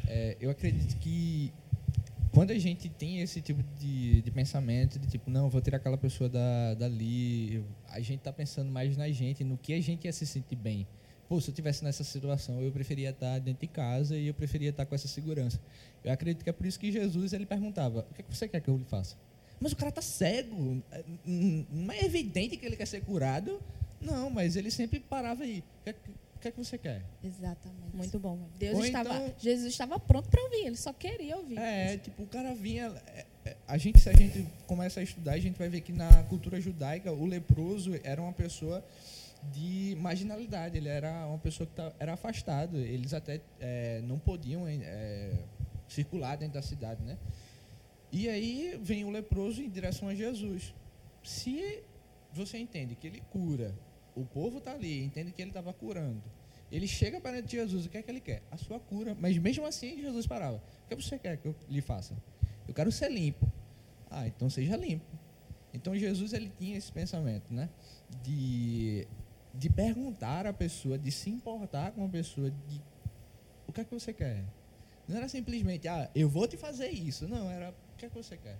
[0.06, 1.52] é, eu acredito que
[2.34, 5.96] quando a gente tem esse tipo de, de pensamento, de tipo, não, vou tirar aquela
[5.96, 10.12] pessoa da, dali, a gente está pensando mais na gente, no que a gente ia
[10.12, 10.86] se sentir bem.
[11.28, 14.70] Pô, se eu tivesse nessa situação, eu preferia estar dentro de casa e eu preferia
[14.70, 15.60] estar com essa segurança.
[16.02, 18.46] Eu acredito que é por isso que Jesus ele perguntava: o que, é que você
[18.46, 19.16] quer que eu lhe faça?
[19.60, 20.82] Mas o cara tá cego.
[21.24, 23.62] Não é evidente que ele quer ser curado.
[24.00, 25.60] Não, mas ele sempre parava aí.
[25.80, 26.10] O que, é que,
[26.48, 27.02] é que você quer?
[27.22, 27.94] Exatamente.
[27.94, 28.48] Muito bom.
[28.58, 31.58] Deus estava, então, Jesus estava pronto para ouvir, ele só queria ouvir.
[31.58, 32.94] É, tipo, o cara vinha.
[33.06, 35.92] É, é, a gente, se a gente começa a estudar, a gente vai ver que
[35.92, 38.84] na cultura judaica, o leproso era uma pessoa
[39.52, 44.66] de marginalidade, ele era uma pessoa que tá, era afastado, eles até é, não podiam
[44.66, 45.32] é,
[45.88, 47.18] circular dentro da cidade, né?
[48.10, 50.72] E aí vem o leproso em direção a Jesus.
[51.22, 51.82] Se
[52.32, 53.74] você entende que ele cura,
[54.14, 56.22] o povo está ali, entende que ele estava curando.
[56.70, 58.42] Ele chega para Jesus, o que é que ele quer?
[58.50, 59.16] A sua cura.
[59.18, 60.56] Mas mesmo assim, Jesus parava.
[60.56, 62.16] O que você quer que eu lhe faça?
[62.66, 63.50] Eu quero ser limpo.
[64.10, 65.04] Ah, então seja limpo.
[65.72, 67.68] Então Jesus ele tinha esse pensamento, né?
[68.22, 69.06] De,
[69.52, 72.80] de perguntar à pessoa, de se importar com a pessoa, de
[73.66, 74.44] o que é que você quer?
[75.06, 77.28] Não era simplesmente, ah, eu vou te fazer isso.
[77.28, 78.58] Não, era o que é que você quer?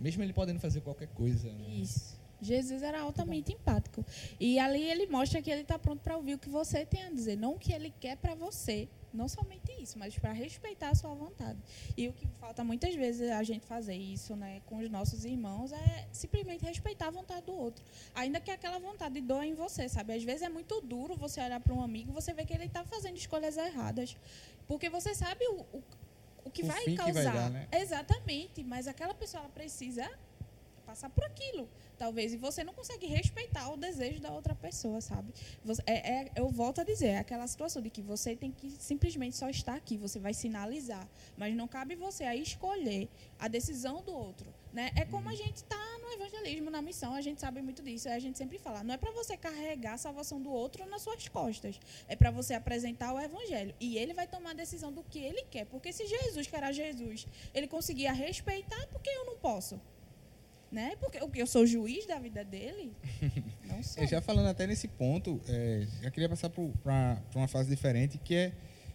[0.00, 1.52] Mesmo ele podendo fazer qualquer coisa.
[1.52, 1.68] Né?
[1.74, 2.18] Isso.
[2.40, 4.04] Jesus era altamente empático.
[4.38, 7.10] E ali ele mostra que ele está pronto para ouvir o que você tem a
[7.10, 8.88] dizer, não o que ele quer para você.
[9.10, 11.58] Não somente isso, mas para respeitar a sua vontade.
[11.96, 15.72] E o que falta muitas vezes a gente fazer isso né, com os nossos irmãos
[15.72, 17.82] é simplesmente respeitar a vontade do outro.
[18.14, 20.12] Ainda que aquela vontade doa em você, sabe?
[20.12, 22.66] Às vezes é muito duro você olhar para um amigo e você ver que ele
[22.66, 24.14] está fazendo escolhas erradas.
[24.66, 25.82] Porque você sabe o, o,
[26.44, 27.32] o que O vai fim que vai causar.
[27.32, 27.66] dar, né?
[27.72, 28.62] Exatamente.
[28.62, 30.06] Mas aquela pessoa ela precisa
[30.88, 35.34] passar por aquilo, talvez, e você não consegue respeitar o desejo da outra pessoa, sabe?
[35.62, 38.70] Você- é, é- eu volto a dizer, é aquela situação de que você tem que
[38.70, 43.06] simplesmente só estar aqui, você vai sinalizar, mas não cabe você aí escolher
[43.38, 44.90] a decisão do outro, né?
[44.96, 48.18] É como a gente está no evangelismo, na missão, a gente sabe muito disso, a
[48.18, 51.78] gente sempre fala, não é para você carregar a salvação do outro nas suas costas,
[52.08, 55.42] é para você apresentar o evangelho, e ele vai tomar a decisão do que ele
[55.50, 59.78] quer, porque se Jesus, que era Jesus, ele conseguia respeitar, por que eu não posso?
[60.70, 60.96] Né?
[61.00, 62.92] Porque o que eu sou juiz da vida dele?
[63.64, 64.06] Não sou.
[64.06, 68.52] Já falando até nesse ponto, é, já queria passar para uma fase diferente, que é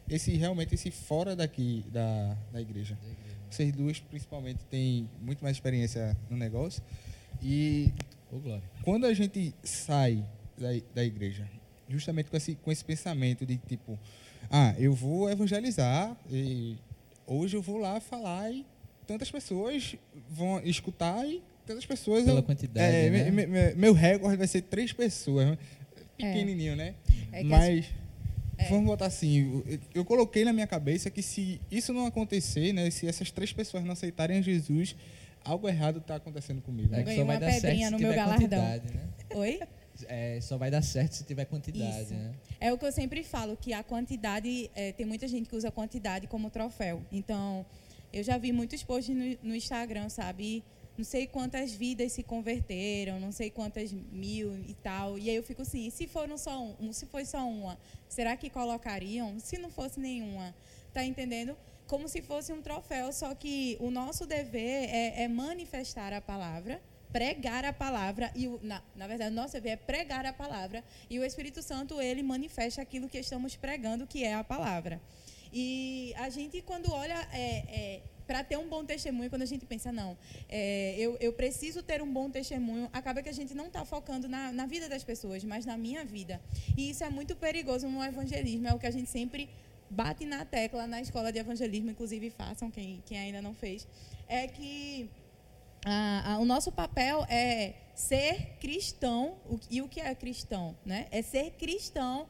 [0.08, 2.98] esse realmente esse fora daqui da, da igreja.
[3.50, 6.84] Vocês duas, principalmente, têm muito mais experiência no negócio.
[7.42, 7.92] E
[8.32, 8.64] Glória.
[8.84, 10.24] quando a gente sai
[10.58, 11.50] da, da igreja,
[11.88, 13.98] justamente com esse, com esse pensamento de tipo,
[14.50, 16.78] ah, eu vou evangelizar e
[17.26, 18.66] hoje eu vou lá falar e
[19.06, 19.96] tantas pessoas
[20.30, 22.26] vão escutar e tantas pessoas...
[22.26, 23.32] Pela eu- quantidade, é, né?
[23.32, 25.58] me- me- meu recorde vai ser três pessoas,
[26.18, 26.96] pequenininho, né?
[27.32, 27.86] É que Mas
[28.58, 28.70] é.
[28.70, 33.08] vamos botar assim, eu, coloquei na minha cabeça que se isso não acontecer, né, se
[33.08, 34.96] essas três pessoas não aceitarem Jesus,
[35.44, 36.94] algo errado está acontecendo comigo.
[36.94, 37.04] É né?
[37.04, 38.60] que Ganhei só vai uma dar certo pedrinha se no tiver meu galardão.
[38.62, 39.02] quantidade, né?
[39.36, 39.60] Oi?
[40.08, 42.14] É, só vai dar certo se tiver quantidade, Isso.
[42.14, 42.34] né?
[42.60, 45.68] É o que eu sempre falo, que a quantidade, é, tem muita gente que usa
[45.68, 47.02] a quantidade como troféu.
[47.12, 47.66] Então,
[48.12, 50.64] eu já vi muitos posts no, no Instagram, sabe?
[50.98, 55.18] Não sei quantas vidas se converteram, não sei quantas mil e tal.
[55.18, 58.50] E aí eu fico assim, se foram só um, se foi só uma, será que
[58.50, 59.40] colocariam?
[59.40, 60.54] Se não fosse nenhuma,
[60.94, 61.58] tá entendendo?
[61.88, 66.80] Como se fosse um troféu, só que o nosso dever é, é manifestar a palavra,
[67.14, 71.24] pregar a palavra e na, na verdade nosso dever é pregar a palavra e o
[71.24, 75.00] Espírito Santo ele manifesta aquilo que estamos pregando que é a palavra
[75.54, 79.92] e a gente quando olha é, para ter um bom testemunho quando a gente pensa
[79.92, 80.18] não
[80.50, 84.28] é, eu, eu preciso ter um bom testemunho acaba que a gente não está focando
[84.28, 86.42] na, na vida das pessoas mas na minha vida.
[86.78, 89.50] E isso é muito perigoso no evangelismo é o que a gente sempre
[89.90, 93.88] bate na tecla na escola de evangelismo inclusive façam quem, quem ainda não fez
[94.28, 95.10] é que
[95.86, 99.38] ah, ah, o nosso papel é ser cristão.
[99.70, 100.76] E o que é cristão?
[100.86, 101.08] Né?
[101.12, 102.28] É ser cristão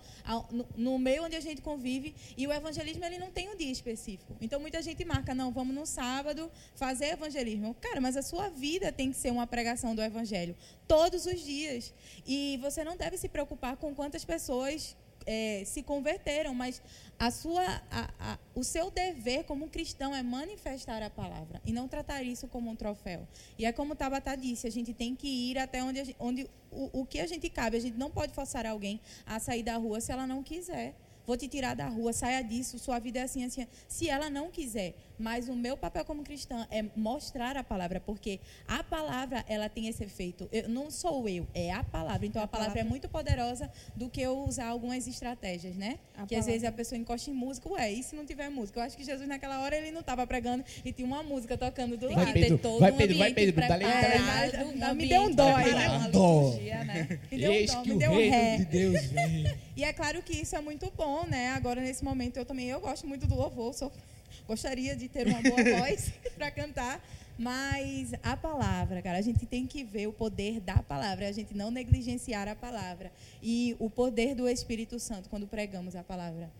[0.75, 2.15] no meio onde a gente convive.
[2.37, 4.35] E o evangelismo ele não tem um dia específico.
[4.41, 7.75] Então muita gente marca, não, vamos no sábado fazer evangelismo.
[7.75, 10.55] Cara, mas a sua vida tem que ser uma pregação do evangelho
[10.87, 11.93] todos os dias.
[12.25, 16.81] E você não deve se preocupar com quantas pessoas eh, se converteram, mas
[17.19, 21.87] a sua, a- a- o seu dever como cristão é manifestar a palavra e não
[21.87, 23.27] tratar isso como um troféu.
[23.57, 27.01] E é como Tabata disse, a gente tem que ir até onde, gente- onde o,
[27.01, 27.77] o que a gente cabe.
[27.77, 30.95] A gente não pode forçar alguém a sair da rua se ela não quiser.
[31.25, 33.65] Vou te tirar da rua, saia disso, sua vida é assim, assim.
[33.87, 38.41] Se ela não quiser, mas o meu papel como cristã é mostrar a palavra, porque
[38.67, 40.49] a palavra ela tem esse efeito.
[40.51, 42.25] Eu, não sou eu, é a palavra.
[42.25, 42.89] Então a, A palavra, é palavra.
[42.89, 45.97] muito poderosa do que eu usar algumas estratégias, né?
[46.17, 46.77] A que às vezes a palavra.
[46.77, 48.79] pessoa encosta em música, ué, e se não tiver música?
[48.79, 51.95] Eu acho que Jesus naquela hora ele não estava pregando e tinha uma música tocando
[51.95, 52.33] do Tem lado.
[52.33, 55.21] Pedro, todo vai, um Pedro, vai, ambiente Pedro, dá-lhe- dá-lhe- preparado, dá- um me deu
[55.21, 55.97] um dó preparado, aí.
[55.99, 56.43] uma Dó.
[56.49, 57.19] liturgia, né?
[57.31, 58.57] Me deu um dó, me deu um ré.
[58.57, 59.63] de Deus vem.
[59.75, 61.49] E é claro que isso é muito bom, né?
[61.51, 63.91] Agora, nesse momento, eu também eu gosto muito do louvor, sou-
[64.47, 67.03] gostaria de ter uma boa voz para cantar,
[67.37, 71.55] mas a palavra, cara, a gente tem que ver o poder da palavra, a gente
[71.55, 73.11] não negligenciar a palavra.
[73.41, 76.51] E o poder do Espírito Santo quando pregamos a palavra.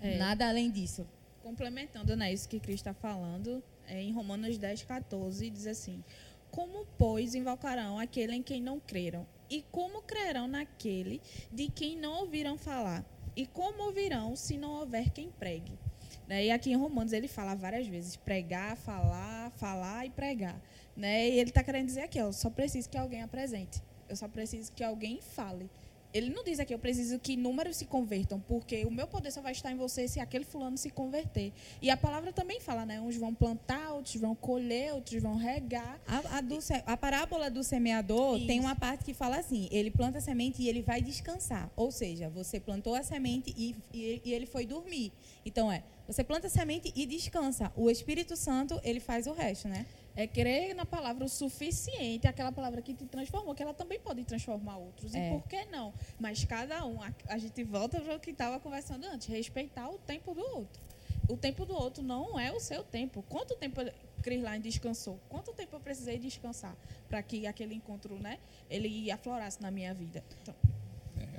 [0.00, 0.18] É.
[0.18, 1.06] Nada além disso.
[1.42, 6.02] Complementando né, isso que Cristo está falando, é, em Romanos 10, 14, diz assim:
[6.50, 9.26] Como, pois, invocarão aquele em quem não creram?
[9.50, 11.20] E como crerão naquele
[11.52, 13.04] de quem não ouviram falar?
[13.36, 15.72] E como ouvirão se não houver quem pregue?
[16.26, 16.46] Né?
[16.46, 20.58] E aqui em Romanos ele fala várias vezes: pregar, falar, falar e pregar.
[20.96, 21.28] Né?
[21.28, 23.82] E ele está querendo dizer aqui: ó, só preciso que alguém apresente.
[24.08, 25.68] Eu eu só preciso que alguém fale.
[26.12, 29.42] Ele não diz aqui, eu preciso que números se convertam, porque o meu poder só
[29.42, 31.52] vai estar em você se aquele fulano se converter.
[31.82, 33.00] E a palavra também fala, né?
[33.00, 36.00] Uns vão plantar, outros vão colher, outros vão regar.
[36.06, 36.56] A, a, do,
[36.86, 38.46] a parábola do semeador Isso.
[38.46, 41.68] tem uma parte que fala assim: ele planta a semente e ele vai descansar.
[41.74, 45.10] Ou seja, você plantou a semente e, e, e ele foi dormir.
[45.44, 47.72] Então é, você planta a semente e descansa.
[47.74, 49.86] O Espírito Santo, ele faz o resto, né?
[50.14, 54.24] É crer na palavra o suficiente, aquela palavra que te transformou, que ela também pode
[54.24, 55.14] transformar outros.
[55.14, 55.28] É.
[55.28, 55.92] E por que não?
[56.20, 59.98] Mas cada um, a, a gente volta para o que estava conversando antes, respeitar o
[59.98, 60.82] tempo do outro.
[61.28, 63.24] O tempo do outro não é o seu tempo.
[63.28, 63.80] Quanto tempo
[64.22, 65.18] Chris Line descansou?
[65.28, 66.76] Quanto tempo eu precisei descansar
[67.08, 68.38] para que aquele encontro, né,
[68.68, 70.22] ele aflorasse na minha vida?
[70.42, 70.54] Então,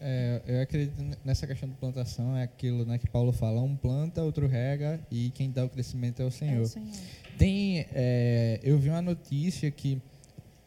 [0.02, 4.24] É, eu acredito nessa questão de plantação, é aquilo né, que Paulo fala, um planta,
[4.24, 6.62] outro rega, e quem dá o crescimento é o é Senhor.
[6.62, 6.88] o Senhor.
[7.38, 10.02] Tem, é, eu vi uma notícia que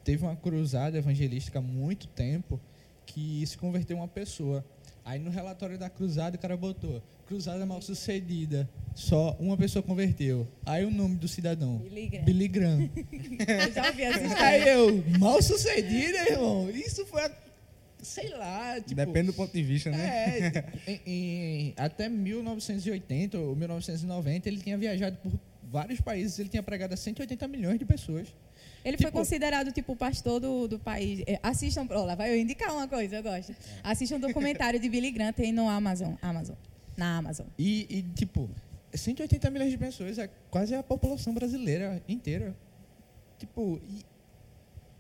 [0.04, 2.60] teve uma cruzada evangelística há muito tempo
[3.06, 4.64] que se converteu uma pessoa.
[5.04, 10.48] Aí no relatório da cruzada o cara botou cruzada mal sucedida, só uma pessoa converteu.
[10.64, 12.24] Aí o nome do cidadão, Billy Graham.
[12.24, 12.90] Billy Graham.
[13.68, 14.46] Eu já ouvi essa história.
[14.46, 16.70] Aí eu, mal sucedida, irmão.
[16.70, 17.32] Isso foi, a-
[18.02, 19.98] sei lá, tipo, Depende do ponto de vista, né?
[20.06, 25.32] é, em- em- até 1980 ou 1990 ele tinha viajado por
[25.64, 28.28] vários países, ele tinha pregado a 180 milhões de pessoas.
[28.84, 31.22] Ele foi Tipo- considerado tipo o pastor do, do país.
[31.26, 33.54] É, Assistam, oh, lá vai eu indicar uma coisa, eu gosto.
[33.82, 36.56] Assistam um documentário de Billy Graham tem no Amazon, Amazon,
[36.96, 37.46] na Amazon.
[37.58, 38.48] E, e, tipo,
[38.94, 42.56] 180 milhões de pessoas é quase a população brasileira inteira.
[43.38, 44.04] Tipo, e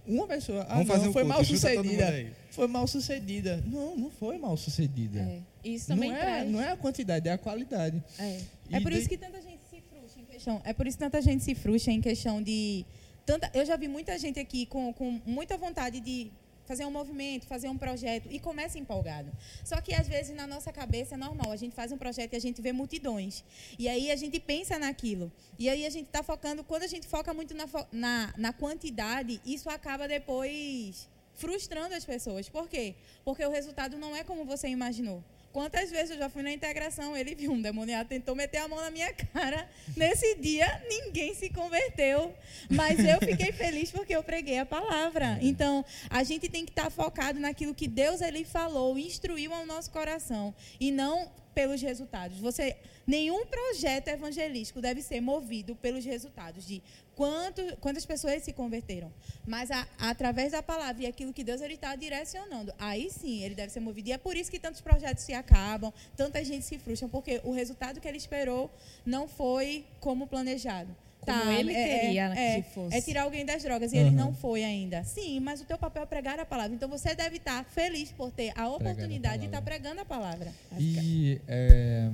[0.08, 2.32] uma pessoa, ah, Vamos fazer não, um foi culto, mal sucedida.
[2.50, 3.62] Foi mal sucedida.
[3.66, 5.20] Não, não foi mal sucedida.
[5.20, 5.40] É.
[5.62, 6.50] Isso Não também é, traz.
[6.50, 8.02] não é a quantidade, é a qualidade.
[8.18, 8.40] É.
[8.72, 10.60] É por de- isso que tanta gente se frustra em questão.
[10.64, 12.84] É por isso que tanta gente se frustra em questão de.
[13.26, 16.30] Tanta, eu já vi muita gente aqui com, com muita vontade de
[16.68, 19.32] fazer um movimento, fazer um projeto e começa empolgado.
[19.64, 22.36] Só que às vezes na nossa cabeça é normal, a gente faz um projeto e
[22.36, 23.42] a gente vê multidões.
[23.78, 25.32] E aí a gente pensa naquilo.
[25.58, 29.40] E aí a gente está focando, quando a gente foca muito na, na, na quantidade,
[29.46, 32.50] isso acaba depois frustrando as pessoas.
[32.50, 32.94] Por quê?
[33.24, 35.24] Porque o resultado não é como você imaginou.
[35.58, 38.80] Quantas vezes eu já fui na integração, ele viu um demoniado, tentou meter a mão
[38.80, 39.68] na minha cara.
[39.96, 42.32] Nesse dia, ninguém se converteu.
[42.70, 45.36] Mas eu fiquei feliz porque eu preguei a palavra.
[45.42, 49.90] Então, a gente tem que estar focado naquilo que Deus ele falou, instruiu ao nosso
[49.90, 50.54] coração.
[50.78, 52.38] E não pelos resultados.
[52.38, 56.80] Você, nenhum projeto evangelístico deve ser movido pelos resultados de
[57.18, 59.10] quanto, quantas pessoas se converteram.
[59.44, 63.56] Mas a- através da palavra e aquilo que Deus ele está direcionando, aí sim ele
[63.56, 64.08] deve ser movido.
[64.08, 67.50] E é por isso que tantos projetos se acabam, tanta gente se frustra, porque o
[67.52, 68.70] resultado que ele esperou
[69.04, 70.94] não foi como planejado.
[71.20, 72.96] Como ele queria é, que fosse.
[72.96, 74.14] É tirar alguém das drogas e ele Uhum.
[74.16, 75.02] não foi ainda.
[75.02, 76.72] Sim, mas o teu papel é pregar a palavra.
[76.74, 79.80] Então você deve estar feliz por ter a oportunidade de estar palavra.
[79.80, 80.54] pregando a palavra.
[80.78, 82.08] E é,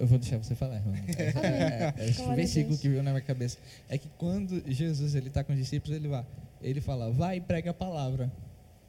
[0.00, 0.94] eu vou deixar você falar, irmão.
[1.18, 3.58] É, é, esse Glória a versículo que veio na minha cabeça
[3.88, 6.24] é que quando Jesus ele está com os discípulos, ele vai,
[6.60, 8.30] ele fala, vai e prega a palavra.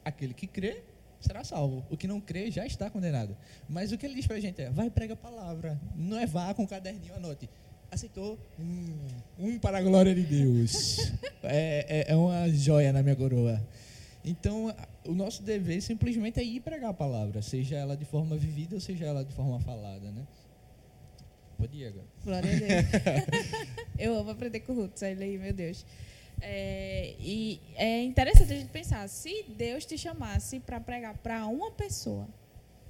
[0.04, 0.82] Aquele que crê
[1.20, 1.84] será salvo.
[1.90, 3.36] O que não crê já está condenado.
[3.68, 5.80] Mas o que ele diz pra gente é, vai e prega a palavra.
[5.94, 7.48] Não é vá com o caderninho, anote.
[7.90, 8.38] Aceitou?
[8.58, 8.94] Hum,
[9.38, 10.98] um para a glória de Deus.
[11.42, 13.60] é, é, é uma joia na minha coroa.
[14.24, 18.36] Então, a- o nosso dever simplesmente é ir pregar a palavra, seja ela de forma
[18.36, 20.22] vivida ou seja ela de forma falada, né?
[21.72, 22.06] Ir agora.
[22.24, 23.84] Glória a Deus.
[23.98, 25.84] eu amo aprender com o Ruth, aí, meu Deus.
[26.40, 31.70] É, e é interessante a gente pensar, se Deus te chamasse para pregar para uma
[31.70, 32.26] pessoa,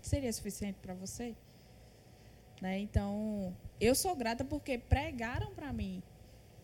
[0.00, 1.34] seria suficiente para você?
[2.60, 2.78] Né?
[2.78, 6.02] Então, eu sou grata porque pregaram para mim.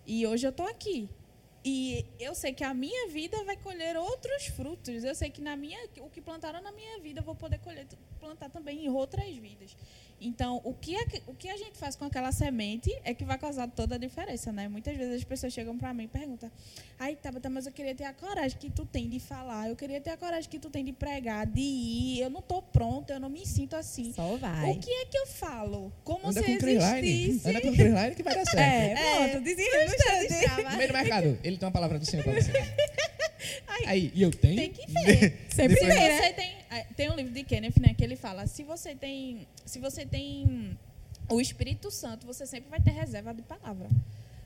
[0.06, 1.08] E hoje eu estou aqui.
[1.68, 5.02] E eu sei que a minha vida vai colher outros frutos.
[5.02, 7.84] Eu sei que na minha, o que plantaram na minha vida, eu vou poder colher,
[8.20, 9.76] plantar também em outras vidas.
[10.20, 13.36] Então, o que, é o que a gente faz com aquela semente é que vai
[13.36, 14.66] causar toda a diferença, né?
[14.66, 16.50] Muitas vezes as pessoas chegam para mim e perguntam:
[16.98, 20.00] Ai, Tabata, mas eu queria ter a coragem que tu tem de falar, eu queria
[20.00, 23.20] ter a coragem que tu tem de pregar, de ir, eu não estou pronta, eu
[23.20, 24.12] não me sinto assim.
[24.14, 24.70] Só vai.
[24.70, 25.92] O que é que eu falo?
[26.02, 27.50] Como Anda se com existisse...
[27.50, 27.72] anda com o
[28.16, 28.58] que vai dar certo.
[28.58, 30.70] É, É, pronto, desenrasca.
[30.70, 32.52] No meio do mercado, ele tem uma palavra do Senhor pra você.
[33.86, 34.56] Aí, e eu tenho?
[34.56, 35.46] Tem que ver.
[35.50, 36.32] Sempre se tem, você né?
[36.32, 39.78] tem, é, tem um livro de Kenneth, né, que ele fala, se você tem, se
[39.78, 40.76] você tem
[41.28, 43.88] o Espírito Santo, você sempre vai ter reserva de palavra.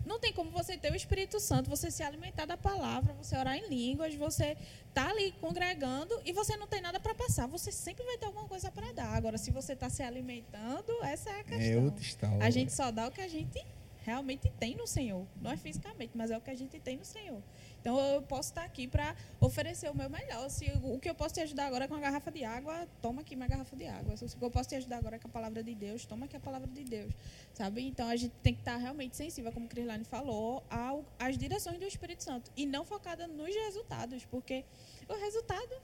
[0.05, 3.57] Não tem como você ter o Espírito Santo, você se alimentar da palavra, você orar
[3.57, 4.57] em línguas, você
[4.95, 7.47] tá ali congregando e você não tem nada para passar.
[7.47, 9.15] Você sempre vai ter alguma coisa para dar.
[9.15, 11.61] Agora, se você está se alimentando, essa é a questão.
[11.61, 12.45] É outra história.
[12.45, 13.63] A gente só dá o que a gente
[14.11, 15.25] realmente tem no Senhor.
[15.41, 17.41] Não é fisicamente, mas é o que a gente tem no Senhor.
[17.81, 20.51] Então eu posso estar aqui para oferecer o meu melhor.
[20.51, 23.23] Se o que eu posso te ajudar agora é com uma garrafa de água, toma
[23.23, 24.17] aqui minha garrafa de água.
[24.17, 26.27] Se o que eu posso te ajudar agora é com a palavra de Deus, toma
[26.27, 27.13] aqui a palavra de Deus.
[27.55, 27.87] Sabe?
[27.87, 31.87] Então a gente tem que estar realmente sensível, como Crislane falou, ao, às direções do
[31.87, 34.65] Espírito Santo e não focada nos resultados, porque
[35.09, 35.81] o resultado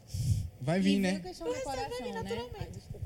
[0.60, 1.20] Vai vir, né?
[1.20, 2.12] O restante vai vir coração, né?
[2.12, 2.80] naturalmente.
[2.92, 3.05] Ai.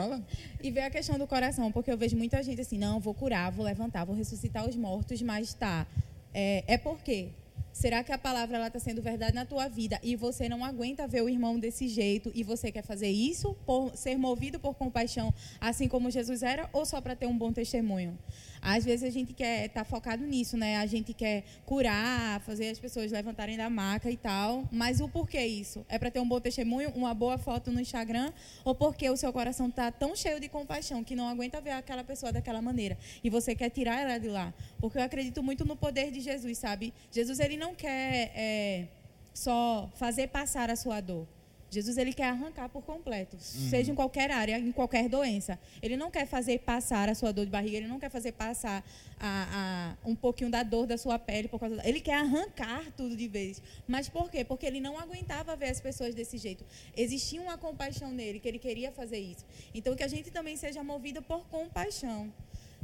[0.00, 0.22] Fala.
[0.62, 3.50] E veio a questão do coração, porque eu vejo muita gente assim, não, vou curar,
[3.50, 5.86] vou levantar, vou ressuscitar os mortos, mas tá.
[6.32, 7.28] É, é por quê?
[7.72, 11.22] Será que a palavra está sendo verdade na tua vida e você não aguenta ver
[11.22, 15.86] o irmão desse jeito e você quer fazer isso por ser movido por compaixão, assim
[15.86, 18.18] como Jesus era, ou só para ter um bom testemunho?
[18.60, 20.78] Às vezes a gente quer estar focado nisso, né?
[20.78, 25.44] A gente quer curar, fazer as pessoas levantarem da maca e tal, mas o porquê
[25.44, 25.84] isso?
[25.88, 28.32] É para ter um bom testemunho, uma boa foto no Instagram,
[28.64, 32.02] ou porque o seu coração está tão cheio de compaixão que não aguenta ver aquela
[32.02, 34.52] pessoa daquela maneira e você quer tirar ela de lá?
[34.80, 36.92] Porque eu acredito muito no poder de Jesus, sabe?
[37.10, 38.86] Jesus ele não quer é,
[39.34, 41.26] só fazer passar a sua dor.
[41.70, 45.58] Jesus ele quer arrancar por completo, seja em qualquer área, em qualquer doença.
[45.82, 48.82] Ele não quer fazer passar a sua dor de barriga, ele não quer fazer passar
[49.20, 52.90] a, a- um pouquinho da dor da sua pele por causa da- ele quer arrancar
[52.96, 53.60] tudo de vez.
[53.86, 54.46] Mas por quê?
[54.46, 56.64] Porque ele não aguentava ver as pessoas desse jeito.
[56.96, 59.44] Existia uma compaixão nele que ele queria fazer isso.
[59.74, 62.32] Então que a gente também seja movida por compaixão,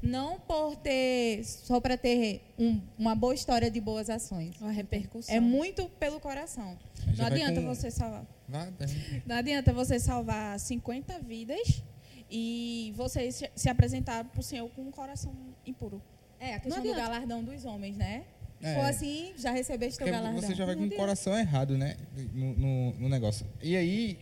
[0.04, 4.54] não por ter só para ter um- uma boa história de boas ações.
[4.60, 5.34] Uma repercussão.
[5.34, 6.76] É muito pelo coração.
[7.06, 8.26] Não Já vai adianta com- você salvar.
[8.48, 8.86] Vá, tá.
[9.26, 11.82] Não adianta você salvar 50 vidas
[12.30, 15.32] e você se, se apresentar para o Senhor com um coração
[15.66, 16.00] impuro.
[16.38, 18.24] É, a questão Não do galardão dos homens, né?
[18.60, 18.74] Se É.
[18.74, 20.40] for assim, já recebeste teu galardão.
[20.40, 21.96] você já vai Não com o coração errado, né?
[22.32, 23.46] No, no, no negócio.
[23.62, 24.18] E aí,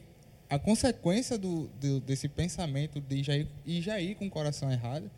[0.51, 4.70] a consequência do, do- desse pensamento de já ir, e já ir com o coração
[4.70, 5.11] errado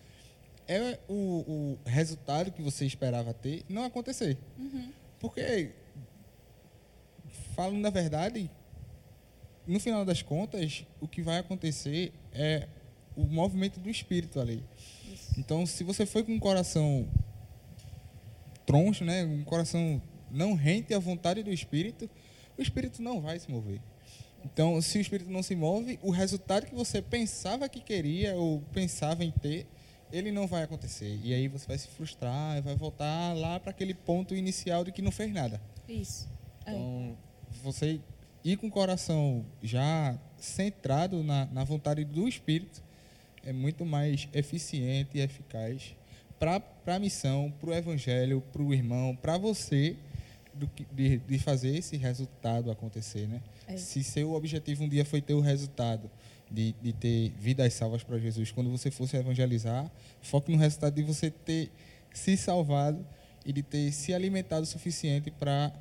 [0.68, 4.38] é o, o resultado que você esperava ter não acontecer.
[5.18, 5.70] Porque,
[7.54, 8.50] falando da verdade,
[9.66, 12.68] no final das contas, o que vai acontecer é
[13.16, 14.62] o movimento do espírito ali.
[15.38, 17.08] Então, se você foi com o coração
[18.66, 20.00] troncho, né, um coração
[20.30, 22.08] não rente à vontade do espírito,
[22.58, 23.80] o espírito não vai se mover.
[24.44, 28.60] Então, se o espírito não se move, o resultado que você pensava que queria ou
[28.72, 29.66] pensava em ter,
[30.14, 31.18] ele não vai acontecer.
[31.24, 35.02] E aí você vai se frustrar, vai voltar lá para aquele ponto inicial de que
[35.02, 35.60] não fez nada.
[35.88, 36.28] Isso.
[36.64, 36.70] É.
[36.70, 37.18] Então,
[37.62, 38.00] você
[38.44, 42.82] ir com o coração já centrado na, na vontade do Espírito
[43.44, 45.96] é muito mais eficiente e eficaz
[46.38, 49.96] para a missão, para o Evangelho, para o irmão, para você,
[50.52, 53.26] do que, de, de fazer esse resultado acontecer.
[53.26, 53.40] Né?
[53.66, 53.76] É.
[53.76, 56.08] Se seu objetivo um dia foi ter o resultado
[56.54, 59.90] de, de ter vidas salvas para Jesus, quando você fosse evangelizar,
[60.22, 61.70] foque no resultado de você ter
[62.12, 63.04] se salvado
[63.44, 65.72] e de ter se alimentado o suficiente para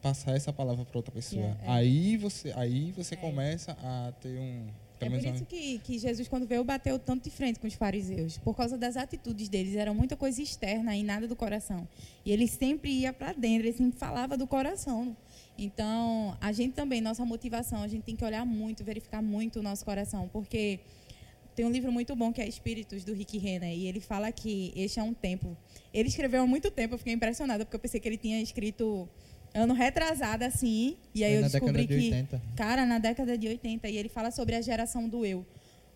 [0.00, 1.56] passar essa palavra para outra pessoa.
[1.62, 1.70] É, é.
[1.70, 4.66] Aí você, aí você começa a ter um
[5.00, 8.38] É por isso que, que Jesus, quando veio, bateu tanto de frente com os fariseus.
[8.38, 9.74] Por causa das atitudes deles.
[9.74, 11.86] Era muita coisa externa e nada do coração.
[12.24, 15.16] E ele sempre ia para dentro, ele sempre falava do coração.
[15.58, 19.62] Então, a gente também, nossa motivação, a gente tem que olhar muito, verificar muito o
[19.62, 20.28] nosso coração.
[20.32, 20.80] Porque
[21.54, 23.76] tem um livro muito bom que é Espíritos, do Rick Renner.
[23.76, 25.56] E ele fala que este é um tempo.
[25.92, 29.08] Ele escreveu há muito tempo, eu fiquei impressionada, porque eu pensei que ele tinha escrito
[29.54, 30.96] ano retrasado, assim.
[31.14, 32.14] E aí eu na descobri década de que.
[32.14, 32.42] 80.
[32.56, 35.44] Cara, na década de 80, e ele fala sobre a geração do eu.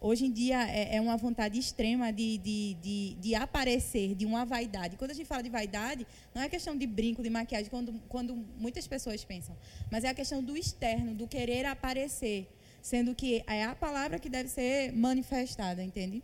[0.07, 4.45] Hoje em dia é, é uma vontade extrema de, de, de, de aparecer, de uma
[4.45, 4.99] vaidade.
[4.99, 8.37] Quando a gente fala de vaidade, não é questão de brinco, de maquiagem, quando, quando
[8.59, 9.57] muitas pessoas pensam,
[9.91, 12.47] mas é a questão do externo, do querer aparecer,
[12.83, 16.23] sendo que é a palavra que deve ser manifestada, entende?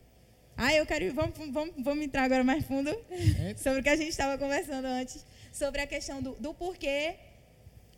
[0.58, 1.14] Ah, eu quero.
[1.14, 2.90] Vamos, vamos, vamos entrar agora mais fundo
[3.56, 7.16] sobre o que a gente estava conversando antes, sobre a questão do, do porquê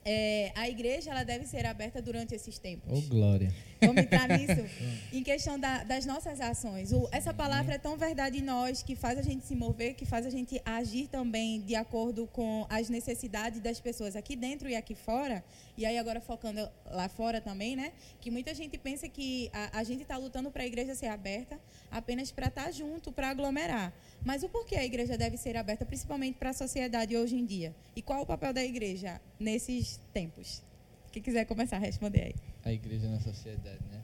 [0.05, 2.91] é, a igreja ela deve ser aberta durante esses tempos.
[2.99, 3.53] Ô, glória.
[3.81, 4.65] Vamos entrar nisso?
[5.13, 6.93] em questão da- das nossas ações.
[6.93, 10.05] O- essa palavra é tão verdade em nós que faz a gente se mover, que
[10.05, 14.75] faz a gente agir também de acordo com as necessidades das pessoas aqui dentro e
[14.77, 15.45] aqui fora.
[15.77, 17.93] E aí, agora focando lá fora também, né?
[18.21, 21.59] Que muita gente pensa que a, a gente está lutando para a igreja ser aberta
[21.91, 23.93] apenas para estar junto, para aglomerar.
[24.25, 27.75] Mas o porquê a igreja deve ser aberta, principalmente para a sociedade hoje em dia?
[27.97, 30.63] E qual o papel da igreja nesses tempos?
[31.11, 32.35] Quem quiser começar a responder aí.
[32.65, 34.01] a igreja na sociedade, né?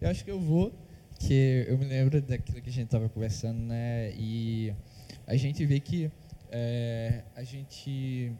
[0.00, 0.72] Eu acho que eu vou,
[1.18, 4.12] que eu me lembro daquilo que a gente estava conversando, né?
[4.16, 4.72] E
[5.26, 6.10] a gente vê que
[6.52, 8.32] é, a gente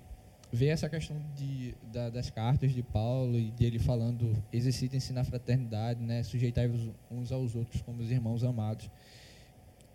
[0.53, 6.01] vê essa questão de, da- das cartas de Paulo e dele falando exercitem-se na fraternidade,
[6.05, 6.23] né?
[6.23, 8.89] Sujeitai-vos uns aos outros como os irmãos amados.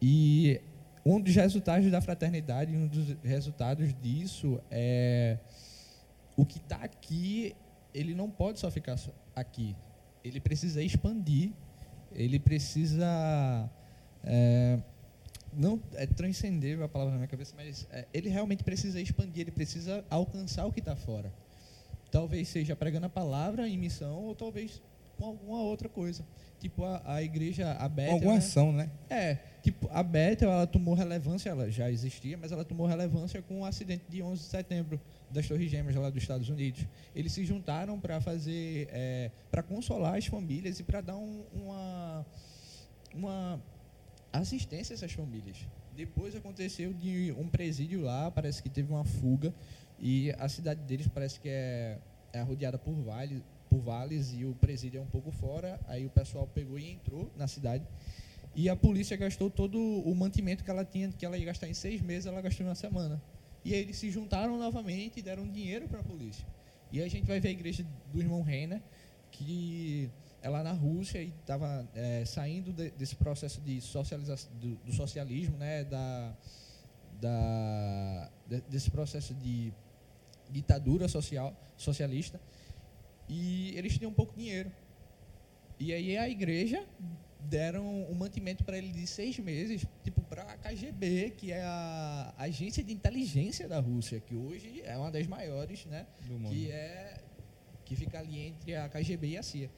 [0.02, 0.60] E
[1.06, 5.38] um dos resultados da fraternidade, um dos resultados disso é
[6.38, 7.56] o que está aqui,
[7.94, 8.98] ele não pode só ficar
[9.36, 9.76] aqui.
[10.24, 11.52] Ele precisa expandir,
[12.14, 13.70] ele precisa.
[14.24, 14.80] É,
[15.54, 19.52] não é transcender a palavra na minha cabeça, mas é, ele realmente precisa expandir, ele
[19.52, 21.34] precisa alcançar o que está fora.
[22.12, 24.82] Talvez seja pregando a palavra em missão, ou talvez
[25.18, 26.26] com alguma outra coisa.
[26.62, 28.14] Tipo, a, a igreja, a Bethel...
[28.14, 28.38] Alguma né?
[28.38, 28.92] ação, né?
[29.10, 33.62] É, tipo, a Bethel, ela tomou relevância, ela já existia, mas ela tomou relevância com
[33.62, 35.02] o acidente de 11 de setembro
[35.32, 36.86] das Torres Gêmeas lá dos Estados Unidos.
[37.16, 42.26] Eles se juntaram para fazer, é, para consolar as famílias e para dar um, uma,
[43.12, 43.64] uma
[44.32, 45.58] assistência a essas famílias.
[45.96, 49.52] Depois aconteceu de um presídio lá, parece que teve uma fuga
[50.00, 51.98] e a cidade deles parece que é,
[52.32, 53.42] é rodeada por vales,
[53.72, 55.80] por vales e o presídio é um pouco fora.
[55.88, 57.86] Aí o pessoal pegou e entrou na cidade.
[58.54, 61.74] E a polícia gastou todo o mantimento que ela tinha, que ela ia gastar em
[61.74, 63.22] seis meses, ela gastou em uma semana.
[63.64, 66.46] E aí eles se juntaram novamente e deram dinheiro para a polícia.
[66.92, 68.84] E a gente vai ver a igreja do irmão Reina,
[69.32, 70.10] que
[70.42, 74.92] é lá na Rússia e estava é, saindo de, desse processo de socialização, do, do
[74.92, 76.34] socialismo, né, da,
[77.22, 78.30] da,
[78.68, 79.72] desse processo de
[80.50, 82.38] ditadura social, socialista
[83.32, 84.70] e eles tinham pouco dinheiro.
[85.80, 86.86] E aí a igreja
[87.40, 92.34] deram um mantimento para ele de seis meses, tipo para a KGB, que é a
[92.38, 96.06] agência de inteligência da Rússia, que hoje é uma das maiores, né?
[96.28, 96.54] Do mundo.
[96.54, 97.18] Que é
[97.86, 99.70] que fica ali entre a KGB e a CIA.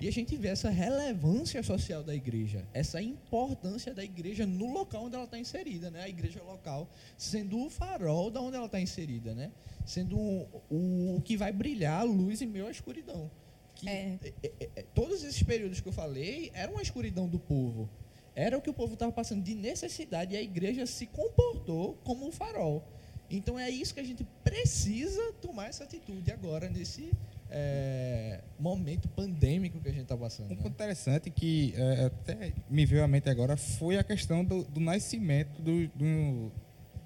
[0.00, 5.04] E a gente vê essa relevância social da igreja, essa importância da igreja no local
[5.04, 6.02] onde ela está inserida, né?
[6.02, 6.88] A igreja local
[7.18, 9.52] sendo o farol da onde ela está inserida, né?
[9.84, 13.30] Sendo o, o, o, que vai brilhar a luz em meio à escuridão.
[13.74, 14.18] Que, É.
[14.24, 17.86] é, é, é, todos esses períodos que eu falei eram a escuridão do povo.
[18.34, 22.26] Era o que o povo estava passando de necessidade e a igreja se comportou como
[22.26, 22.82] um farol.
[23.30, 27.12] Então é isso que a gente precisa tomar essa atitude agora nesse
[27.50, 30.46] é, momento pandêmico que a gente está passando.
[30.46, 30.62] Um né?
[30.62, 34.80] ponto interessante que é, até me veio à mente agora foi a questão do, do
[34.80, 36.52] nascimento do, do,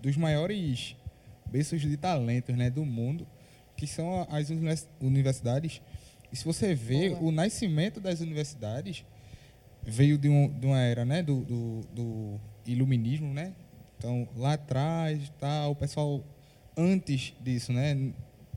[0.02, 0.96] dos maiores
[1.46, 3.26] berços de talentos né, do mundo,
[3.76, 5.80] que são as univers- universidades.
[6.32, 9.04] E se você vê, o nascimento das universidades
[9.82, 13.52] veio de, um, de uma era né, do, do, do iluminismo, né?
[13.96, 16.22] Então, lá atrás, tá, o pessoal
[16.76, 18.12] antes disso, né,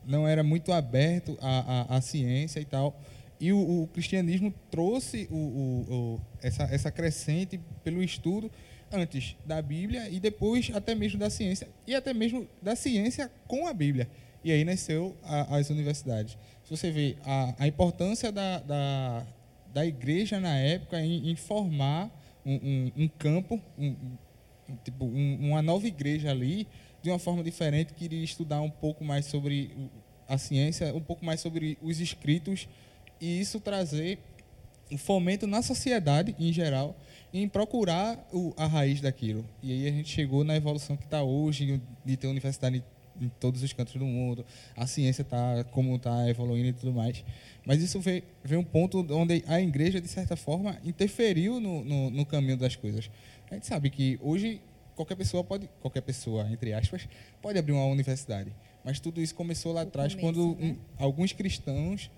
[0.08, 3.00] não era muito aberto à, à, à ciência e tal.
[3.40, 8.50] E o, o cristianismo trouxe o, o, essa, essa crescente pelo estudo
[8.92, 13.68] antes da Bíblia e depois até mesmo da ciência e até mesmo da ciência com
[13.68, 14.10] a Bíblia.
[14.44, 16.38] E aí nasceu a- as universidades.
[16.64, 19.28] Se você vê a, a importância da, da,
[19.74, 22.10] da igreja na época em, em formar
[22.46, 23.94] um, um, um campo, um,
[24.84, 26.66] tipo, um- uma nova igreja ali,
[27.08, 29.72] de uma forma diferente, que iria estudar um pouco mais sobre
[30.28, 32.68] a ciência, um pouco mais sobre os escritos,
[33.22, 34.20] e isso trazer
[34.92, 36.96] um fomento na sociedade em geral
[37.34, 39.46] em procurar o- a raiz daquilo.
[39.64, 42.84] E aí a gente chegou na evolução que está hoje, de ter universidade
[43.22, 44.46] em todos os cantos do mundo,
[44.76, 47.24] a ciência está como está evoluindo e tudo mais.
[47.66, 52.10] Mas isso veio, veio um ponto onde a igreja, de certa forma, interferiu no, no,
[52.10, 53.10] no caminho das coisas.
[53.50, 54.62] A gente sabe que hoje
[54.98, 57.08] qualquer pessoa pode, qualquer pessoa, entre aspas,
[57.42, 58.52] pode abrir uma universidade.
[58.84, 60.72] Mas tudo isso começou lá atrás, quando né?
[60.72, 62.10] um, alguns cristãos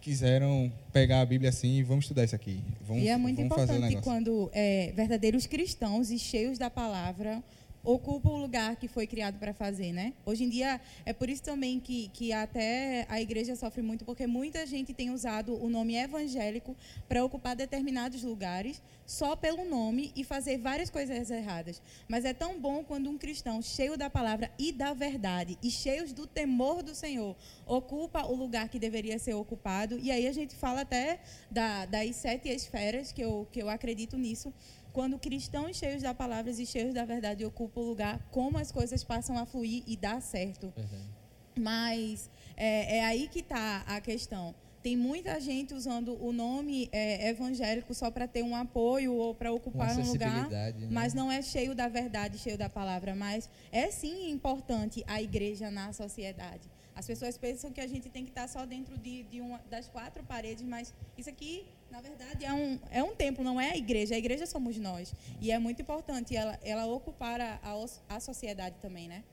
[0.00, 2.62] quiseram pegar a Bíblia assim e vamos estudar isso aqui.
[2.80, 7.42] Vamos, E é muito importante quando é, verdadeiros cristãos e cheios da palavra
[7.84, 10.12] ocupam o lugar que foi criado para fazer, né?
[10.24, 14.26] Hoje em dia é por isso também que, que até a igreja sofre muito, porque
[14.26, 16.76] muita gente tem usado o nome evangélico
[17.08, 21.82] para ocupar determinados lugares só pelo nome e fazer várias coisas erradas.
[22.08, 26.12] Mas é tão bom quando um cristão cheio da palavra e da verdade e cheios
[26.12, 29.98] do temor do Senhor ocupa o lugar que deveria ser ocupado.
[29.98, 31.20] E aí a gente fala até
[31.50, 34.52] da, das sete esferas, que eu, que eu acredito nisso.
[34.92, 39.02] Quando cristãos cheios da palavra e cheios da verdade ocupam o lugar, como as coisas
[39.02, 40.72] passam a fluir e dar certo.
[40.76, 41.22] Verdade.
[41.58, 44.54] Mas é, é aí que está a questão.
[44.82, 49.52] Tem muita gente usando o nome é, evangélico só para ter um apoio ou para
[49.52, 50.88] ocupar um lugar, né?
[50.90, 53.14] mas não é cheio da verdade, cheio da palavra.
[53.14, 56.68] Mas é sim importante a igreja na sociedade.
[56.94, 59.88] As pessoas pensam que a gente tem que estar só dentro de, de uma das
[59.88, 63.76] quatro paredes, mas isso aqui, na verdade, é um, é um templo, não é a
[63.76, 64.14] igreja.
[64.14, 65.14] A igreja somos nós.
[65.40, 69.24] E é muito importante ela, ela ocupar a, a, a sociedade também, né?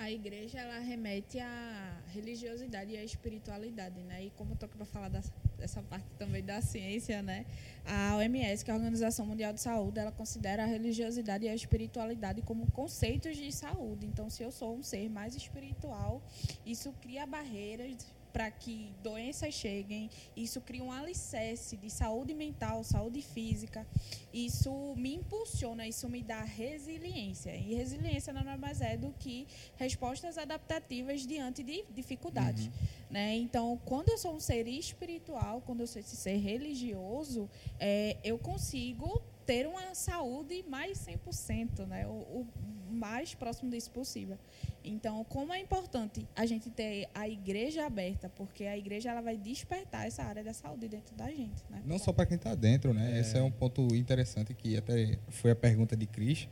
[0.00, 4.24] A igreja ela remete à religiosidade e a espiritualidade, né?
[4.24, 5.20] E como eu tô aqui para falar da,
[5.58, 7.44] dessa parte também da ciência, né?
[7.84, 11.54] A OMS, que é a Organização Mundial de Saúde, ela considera a religiosidade e a
[11.54, 14.06] espiritualidade como conceitos de saúde.
[14.06, 16.22] Então, se eu sou um ser mais espiritual,
[16.64, 17.94] isso cria barreiras
[18.32, 20.10] para que doenças cheguem.
[20.36, 23.86] Isso cria um alicerce de saúde mental, saúde física.
[24.32, 27.54] Isso me impulsiona, isso me dá resiliência.
[27.54, 32.66] E resiliência nada mais é do que respostas adaptativas diante de dificuldades.
[32.66, 32.72] Uhum.
[33.10, 33.36] Né?
[33.36, 38.38] Então, quando eu sou um ser espiritual, quando eu sou esse ser religioso, é, eu
[38.38, 42.06] consigo ter uma saúde mais 100%, né?
[42.06, 42.46] o, o
[42.90, 44.36] mais próximo disso possível.
[44.84, 49.36] Então, como é importante a gente ter a igreja aberta, porque a igreja ela vai
[49.36, 51.62] despertar essa área da saúde dentro da gente.
[51.70, 51.82] Né?
[51.84, 53.16] Não só para quem está dentro, né?
[53.16, 53.20] É.
[53.20, 56.48] Esse é um ponto interessante que até foi a pergunta de Cris.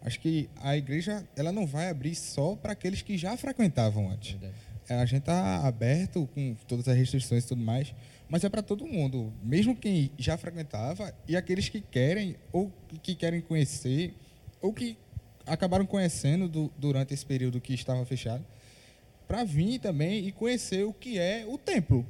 [0.00, 4.32] Acho que a igreja ela não vai abrir só para aqueles que já frequentavam antes.
[4.32, 4.66] Verdade.
[4.88, 7.92] É, a gente está aberto com todas as restrições e tudo mais,
[8.28, 12.72] mas é para todo mundo, mesmo quem já frequentava e aqueles que querem ou
[13.02, 14.14] que querem conhecer
[14.60, 14.96] ou que
[15.46, 18.44] acabaram conhecendo do, durante esse período que estava fechado,
[19.26, 22.06] para vir também e conhecer o que é o templo.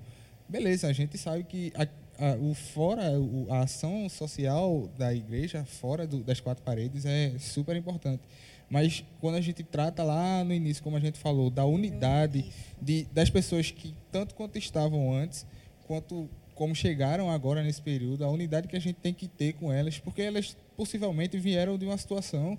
[0.48, 1.82] Beleza, a gente sabe que a,
[2.24, 3.02] a, o fora,
[3.50, 8.22] a ação social da igreja, fora do, das quatro paredes, é super importante.
[8.68, 12.44] Mas quando a gente trata lá no início, como a gente falou, da unidade
[12.80, 15.46] de, das pessoas que, tanto quanto estavam antes,
[15.86, 19.72] quanto como chegaram agora nesse período, a unidade que a gente tem que ter com
[19.72, 22.58] elas, porque elas possivelmente vieram de uma situação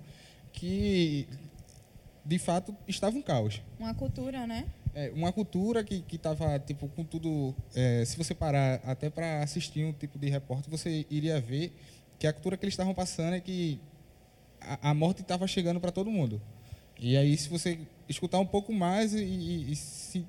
[0.58, 1.28] que
[2.24, 3.62] de fato estava um caos.
[3.78, 4.66] Uma cultura, né?
[4.94, 7.54] É, uma cultura que estava tipo com tudo.
[7.74, 11.72] É, se você parar até para assistir um tipo de repórter, você iria ver
[12.18, 13.80] que a cultura que eles estavam passando é que
[14.60, 16.40] a, a morte estava chegando para todo mundo.
[16.98, 17.78] E aí, se você
[18.08, 20.26] escutar um pouco mais e, e, e se,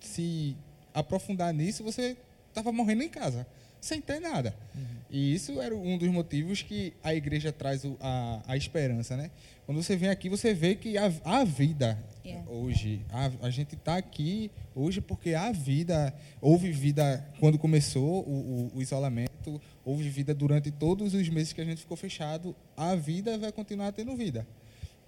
[0.00, 0.56] se
[0.92, 2.16] aprofundar nisso, você
[2.48, 3.46] estava morrendo em casa
[3.80, 4.54] sem ter nada.
[4.74, 5.00] Uhum.
[5.10, 9.30] E isso era um dos motivos que a igreja traz o, a, a esperança, né?
[9.66, 12.48] Quando você vem aqui, você vê que a, a vida yeah.
[12.50, 18.70] hoje, a, a gente está aqui hoje porque a vida, houve vida quando começou o,
[18.74, 22.94] o, o, isolamento, houve vida durante todos os meses que a gente ficou fechado, a
[22.94, 24.46] vida vai continuar tendo vida.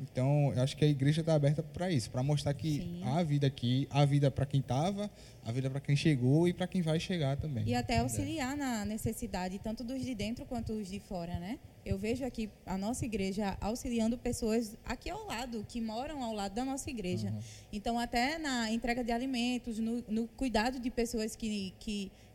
[0.03, 3.03] Então, eu acho que a igreja está aberta para isso, para mostrar que Sim.
[3.05, 5.11] há vida aqui, há vida para quem estava,
[5.45, 7.65] há vida para quem chegou e para quem vai chegar também.
[7.67, 11.59] E até auxiliar na necessidade, tanto dos de dentro quanto dos de fora, né?
[11.85, 16.55] Eu vejo aqui a nossa igreja auxiliando pessoas aqui ao lado, que moram ao lado
[16.55, 17.31] da nossa igreja.
[17.31, 17.41] Uhum.
[17.73, 21.73] Então, até na entrega de alimentos, no, no cuidado de pessoas que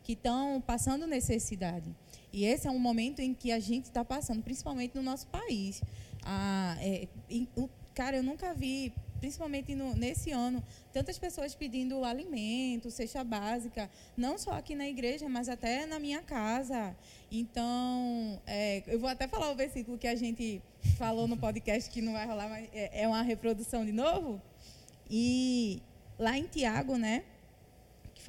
[0.08, 1.94] que estão passando necessidade.
[2.32, 5.82] E esse é um momento em que a gente está passando, principalmente no nosso país.
[6.24, 7.06] Ah, é,
[7.94, 10.62] cara, eu nunca vi, principalmente no, nesse ano,
[10.92, 16.22] tantas pessoas pedindo alimento, cesta básica, não só aqui na igreja, mas até na minha
[16.22, 16.96] casa.
[17.30, 20.62] Então, é, eu vou até falar o versículo que a gente
[20.96, 24.40] falou no podcast que não vai rolar, mas é, é uma reprodução de novo.
[25.10, 25.82] E
[26.18, 27.24] lá em Tiago, né?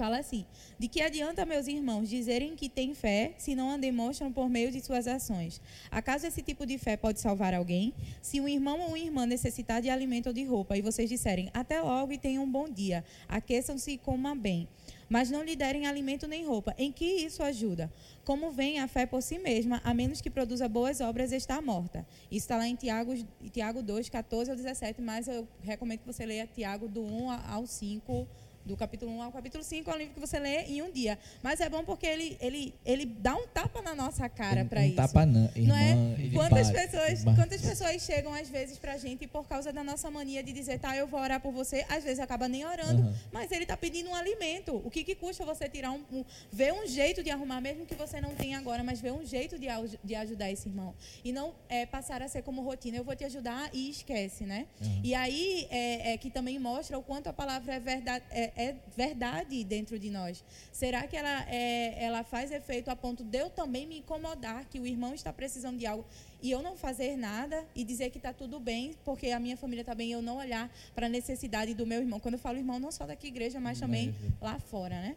[0.00, 0.46] Fala assim:
[0.78, 4.72] De que adianta, meus irmãos, dizerem que têm fé se não a demonstram por meio
[4.72, 5.60] de suas ações?
[5.90, 7.92] Acaso esse tipo de fé pode salvar alguém?
[8.22, 11.50] Se um irmão ou uma irmã necessitar de alimento ou de roupa e vocês disserem
[11.52, 14.66] até logo e tenham um bom dia, aqueçam-se e comam bem,
[15.06, 17.92] mas não lhe derem alimento nem roupa, em que isso ajuda?
[18.24, 22.06] Como vem a fé por si mesma, a menos que produza boas obras, está morta.
[22.30, 23.12] Isso está lá em Tiago,
[23.52, 27.66] Tiago 2, 14 ao 17, mas eu recomendo que você leia Tiago do 1 ao
[27.66, 28.26] 5
[28.64, 31.18] do capítulo 1 ao capítulo 5 é um livro que você lê em um dia.
[31.42, 34.84] Mas é bom porque ele, ele, ele dá um tapa na nossa cara para um
[34.84, 34.96] isso.
[34.96, 36.30] Tapa não, irmã, não é?
[36.32, 40.42] Quantas pessoas, quantas pessoas chegam às vezes para a gente por causa da nossa mania
[40.42, 43.14] de dizer, tá, eu vou orar por você, às vezes acaba nem orando, uhum.
[43.32, 44.80] mas ele está pedindo um alimento.
[44.84, 47.94] O que, que custa você tirar um, um, ver um jeito de arrumar, mesmo que
[47.94, 49.66] você não tenha agora, mas ver um jeito de,
[50.04, 50.94] de ajudar esse irmão.
[51.24, 54.66] E não é, passar a ser como rotina, eu vou te ajudar e esquece, né?
[54.80, 55.00] Uhum.
[55.02, 58.24] E aí é, é, que também mostra o quanto a palavra é verdade.
[58.30, 60.44] É, é verdade dentro de nós?
[60.72, 64.78] Será que ela, é, ela faz efeito a ponto de eu também me incomodar que
[64.78, 66.04] o irmão está precisando de algo
[66.42, 69.82] e eu não fazer nada e dizer que está tudo bem, porque a minha família
[69.82, 72.18] está bem, e eu não olhar para a necessidade do meu irmão?
[72.20, 75.16] Quando eu falo irmão, não só daqui igreja, mas também lá fora, né?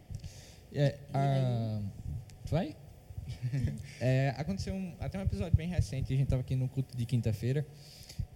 [0.72, 1.80] É, a...
[2.50, 2.76] Vai?
[4.00, 7.06] é, aconteceu um, até um episódio bem recente, a gente estava aqui no culto de
[7.06, 7.66] quinta-feira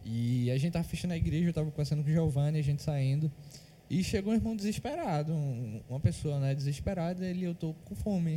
[0.05, 2.83] e a gente estava fechando a igreja, eu estava conversando com o Giovanni, a gente
[2.83, 3.31] saindo.
[3.91, 8.35] E chegou um irmão desesperado, um, uma pessoa né, desesperada, ele, eu estou com fome,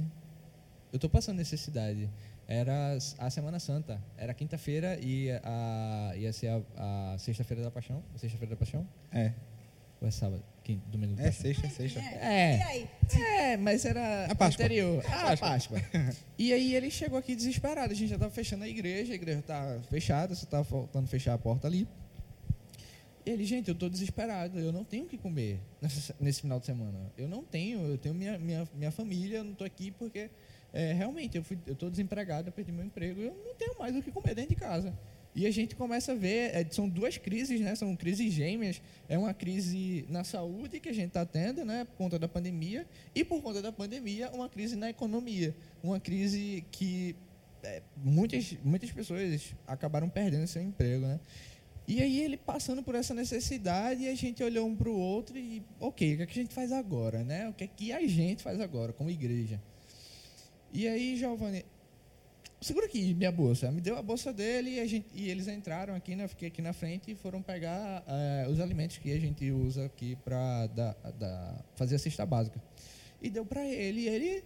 [0.91, 2.09] eu estou passando necessidade.
[2.47, 6.47] Era a Semana Santa, era quinta-feira e a, ia ser
[6.77, 8.85] a, a sexta-feira da Paixão, sexta-feira da Paixão?
[9.11, 9.31] É.
[10.01, 10.43] Ou é sábado?
[10.63, 11.41] quinta, domingo É passado.
[11.41, 11.99] sexta, é sexta.
[11.99, 12.57] É.
[12.57, 12.89] E aí?
[13.53, 14.65] É, mas era A Páscoa.
[14.65, 15.03] anterior.
[15.07, 15.79] Ah, a Páscoa.
[16.37, 17.91] e aí ele chegou aqui desesperado.
[17.91, 21.33] A gente já estava fechando a igreja, a igreja está fechada, só estava faltando fechar
[21.33, 21.87] a porta ali.
[23.25, 25.59] Ele, gente, eu estou desesperado, eu não tenho o que comer
[26.19, 27.11] nesse final de semana.
[27.17, 30.29] Eu não tenho, eu tenho minha, minha, minha família, eu não estou aqui porque
[30.73, 34.11] é, realmente eu estou desempregado, eu perdi meu emprego, eu não tenho mais o que
[34.11, 34.93] comer dentro de casa.
[35.33, 37.73] E a gente começa a ver, é, são duas crises, né?
[37.75, 38.81] São crises gêmeas.
[39.07, 41.85] É uma crise na saúde que a gente está tendo, né?
[41.85, 42.85] Por conta da pandemia.
[43.15, 45.55] E por conta da pandemia, uma crise na economia.
[45.81, 47.15] Uma crise que
[47.63, 51.19] é, muitas, muitas pessoas acabaram perdendo seu emprego, né?
[51.87, 55.61] E aí ele passando por essa necessidade, a gente olhou um para o outro e,
[55.79, 57.49] ok, o que, é que a gente faz agora, né?
[57.49, 59.59] O que é que a gente faz agora, como igreja?
[60.71, 61.65] E aí, Giovanni,
[62.61, 63.71] segura aqui minha bolsa.
[63.71, 66.23] Me deu a bolsa dele e, a gente, e eles entraram aqui, né?
[66.23, 69.85] Eu fiquei aqui na frente e foram pegar eh, os alimentos que a gente usa
[69.85, 70.69] aqui para
[71.75, 72.61] fazer a cesta básica.
[73.21, 74.01] E deu para ele.
[74.01, 74.43] E ele,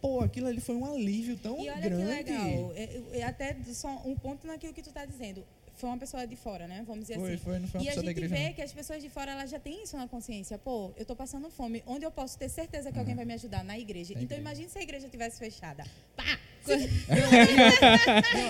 [0.00, 2.24] pô, aquilo ali foi um alívio tão E olha grande.
[2.24, 2.72] que legal.
[2.74, 5.44] É, é até só um ponto naquilo que tu está dizendo.
[5.78, 6.82] Foi uma pessoa de fora, né?
[6.86, 7.42] Vamos dizer Foi, assim.
[7.44, 8.34] foi, não foi uma E a gente igreja.
[8.34, 8.52] vê não.
[8.52, 10.58] que as pessoas de fora elas já têm isso na consciência.
[10.58, 11.82] Pô, eu tô passando fome.
[11.86, 13.62] Onde eu posso ter certeza que alguém vai me ajudar?
[13.64, 14.12] Na igreja.
[14.14, 14.40] Na então igreja.
[14.40, 15.84] imagine se a igreja tivesse fechada.
[16.16, 16.38] Pá!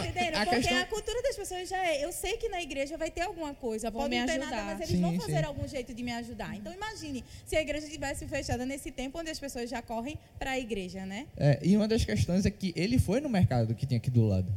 [0.09, 0.39] Entenderam?
[0.39, 2.05] a Porque questão- a cultura das pessoas já é.
[2.05, 3.91] Eu sei que na igreja vai ter alguma coisa.
[3.91, 4.51] Vão Pode me não ter ajudar.
[4.51, 5.45] nada, mas eles Sim, vão fazer sim.
[5.45, 6.57] algum jeito de me ajudar.
[6.57, 10.53] Então imagine se a igreja tivesse fechada nesse tempo onde as pessoas já correm para
[10.53, 11.27] a igreja, né?
[11.37, 14.27] É, e uma das questões é que ele foi no mercado que tinha aqui do
[14.27, 14.53] lado.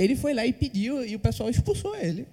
[0.00, 2.26] Ele foi lá e pediu e o pessoal expulsou ele.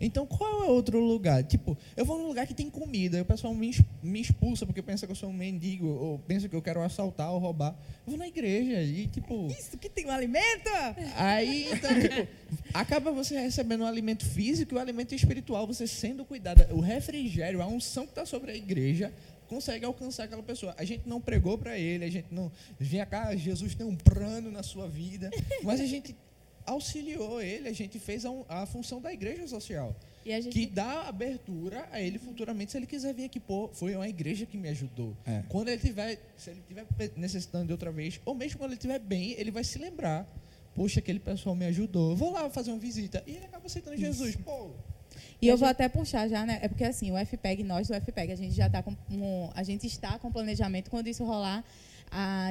[0.00, 1.44] Então, qual é outro lugar?
[1.44, 3.70] Tipo, eu vou num lugar que tem comida, e o pessoal me,
[4.02, 7.30] me expulsa porque pensa que eu sou um mendigo, ou pensa que eu quero assaltar
[7.30, 7.76] ou roubar.
[8.06, 10.70] Eu vou na igreja e, tipo, Isso que tem um alimento!
[11.16, 12.28] Aí, então, tipo,
[12.72, 16.66] acaba você recebendo um alimento físico e o alimento espiritual, você sendo cuidado.
[16.74, 19.12] O refrigério, a unção que está sobre a igreja,
[19.48, 20.74] consegue alcançar aquela pessoa.
[20.78, 22.50] A gente não pregou para ele, a gente não.
[22.78, 25.28] Vinha cá, Jesus tem um plano na sua vida,
[25.62, 26.16] mas a gente
[26.70, 29.94] auxiliou ele, a gente fez a, a função da igreja social.
[30.24, 33.70] E a gente Que dá abertura a ele futuramente, se ele quiser vir aqui, pô,
[33.72, 35.16] foi uma igreja que me ajudou.
[35.26, 35.42] É.
[35.48, 38.98] Quando ele tiver, se ele tiver necessitando de outra vez, ou mesmo quando ele estiver
[38.98, 40.26] bem, ele vai se lembrar.
[40.74, 42.14] Poxa, aquele pessoal me ajudou.
[42.14, 43.22] Vou lá fazer uma visita.
[43.26, 44.36] E ele acaba aceitando Jesus.
[44.36, 44.70] Pô,
[45.42, 46.60] E eu vou até puxar já, né?
[46.62, 49.62] É porque assim, o FPEG, nós do FPEG, a gente já está com um, a
[49.62, 51.64] gente está com planejamento quando isso rolar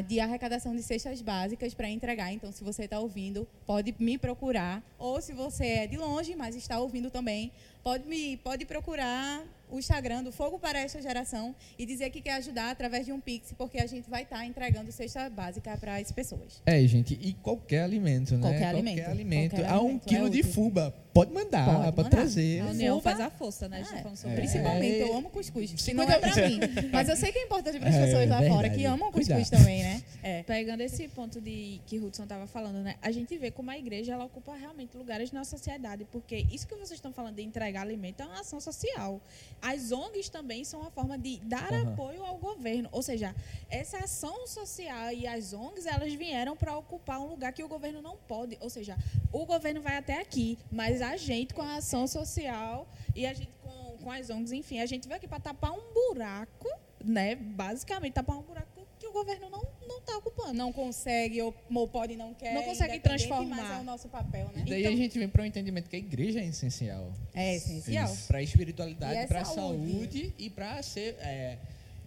[0.07, 2.31] de arrecadação de cestas básicas para entregar.
[2.31, 4.81] Então, se você está ouvindo, pode me procurar.
[4.97, 7.51] Ou se você é de longe, mas está ouvindo também,
[7.83, 12.33] pode me pode procurar o Instagram do Fogo para esta geração e dizer que quer
[12.35, 16.11] ajudar através de um Pix, porque a gente vai estar entregando cesta básica para as
[16.11, 16.61] pessoas.
[16.65, 18.41] É, gente, e qualquer alimento, né?
[18.41, 19.51] Qualquer alimento, alimento.
[19.55, 20.93] qualquer Há um alimento, quilo é de fuba.
[21.11, 22.09] Pode mandar, Pode pode, mandar.
[22.09, 22.61] trazer.
[22.61, 23.77] A união Fuba- faz a força, né?
[23.77, 24.35] A gente tá É, falando sobre é.
[24.39, 25.01] Principalmente, É.
[25.03, 25.69] eu amo cuscuz.
[25.71, 26.59] Se não 50 é pra mim.
[26.93, 28.75] Mas eu sei que é importante para as É, pessoas lá fora verdade.
[28.77, 29.49] que amam cuscuz Cuidado.
[29.59, 30.03] também, né?
[30.21, 30.43] É.
[30.43, 32.95] Pegando esse ponto de que Hudson estava falando, né?
[33.01, 36.75] A gente vê como a igreja ela ocupa realmente lugares na sociedade, porque isso que
[36.75, 39.19] vocês estão falando de entregar alimento é uma ação social.
[39.61, 41.93] As ONGs também são uma forma de dar Aham.
[41.93, 43.35] apoio ao governo, ou seja,
[43.69, 48.01] essa ação social e as ONGs elas vieram para ocupar um lugar que o governo
[48.01, 48.97] não pode, ou seja,
[49.31, 53.51] o governo vai até aqui, mas a gente com a ação social e a gente
[53.61, 56.67] com, com as ONGs, enfim, a gente veio aqui para tapar um buraco,
[57.03, 57.35] né?
[57.35, 58.78] Basicamente tapar um buraco
[59.19, 60.53] governo não não está ocupando.
[60.53, 62.53] Não consegue, ou, ou pode não quer.
[62.53, 63.55] Não consegue transformar.
[63.57, 64.63] Mas é o nosso papel, né?
[64.65, 67.11] E daí Então- a gente vem para o entendimento que a igreja é essencial.
[67.33, 68.15] É essencial.
[68.27, 69.91] Para a espiritualidade, é para a saúde.
[69.91, 71.57] saúde e para ser é,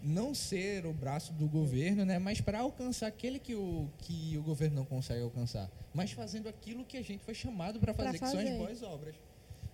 [0.02, 4.42] não ser o braço do governo, né, mas para alcançar aquele que o que o
[4.42, 8.18] governo não consegue alcançar, mas fazendo aquilo que a gente foi chamado para Pra fazer,
[8.18, 8.58] que são as fazer.
[8.58, 9.14] boas obras.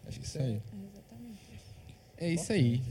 [0.06, 0.62] Acho que Isso isso aí.
[0.92, 1.40] Exatamente.
[2.16, 2.82] É isso aí.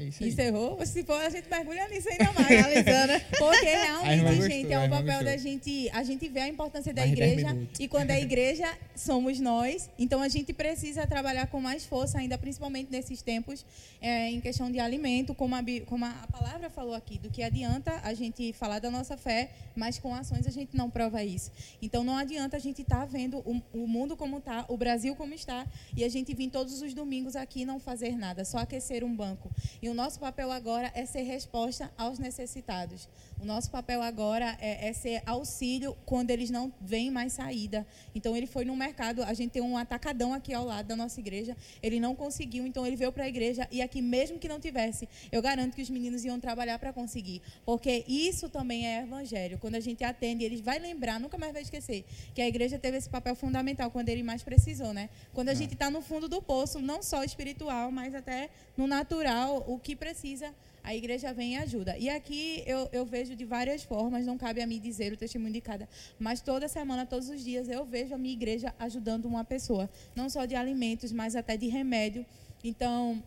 [0.00, 0.30] É isso aí.
[0.30, 0.86] Encerrou?
[0.86, 3.12] Se for, a gente mergulha nisso ainda mais, analisando.
[3.38, 5.90] Porque realmente, gente, é o irmã papel da gente.
[5.90, 7.56] A gente vê a importância da Mais igreja.
[7.78, 12.38] E quando a igreja somos nós, então a gente precisa trabalhar com mais força, ainda
[12.38, 13.64] principalmente nesses tempos,
[14.00, 18.00] é, em questão de alimento, como a, como a palavra falou aqui, do que adianta
[18.02, 21.50] a gente falar da nossa fé, mas com ações a gente não prova isso.
[21.82, 25.34] Então não adianta a gente estar vendo o, o mundo como está, o Brasil como
[25.34, 29.04] está, e a gente vir todos os domingos aqui e não fazer nada, só aquecer
[29.04, 29.50] um banco.
[29.82, 33.08] E o nosso papel agora é ser resposta aos necessitados.
[33.40, 37.86] O nosso papel agora é, é ser auxílio quando eles não veem mais saída.
[38.14, 41.18] Então ele foi no mercado, a gente tem um atacadão aqui ao lado da nossa
[41.18, 44.60] igreja, ele não conseguiu, então ele veio para a igreja e aqui mesmo que não
[44.60, 49.58] tivesse, eu garanto que os meninos iam trabalhar para conseguir, porque isso também é evangelho.
[49.58, 52.98] Quando a gente atende, eles vai lembrar, nunca mais vai esquecer, que a igreja teve
[52.98, 55.08] esse papel fundamental quando ele mais precisou, né?
[55.32, 59.64] Quando a gente está no fundo do poço, não só espiritual, mas até no natural,
[59.74, 60.52] o que precisa,
[60.82, 61.96] a igreja vem e ajuda.
[61.96, 65.52] E aqui eu, eu vejo de várias formas, não cabe a mim dizer o testemunho
[65.52, 69.44] de cada, mas toda semana, todos os dias, eu vejo a minha igreja ajudando uma
[69.44, 72.26] pessoa, não só de alimentos, mas até de remédio.
[72.64, 73.22] Então,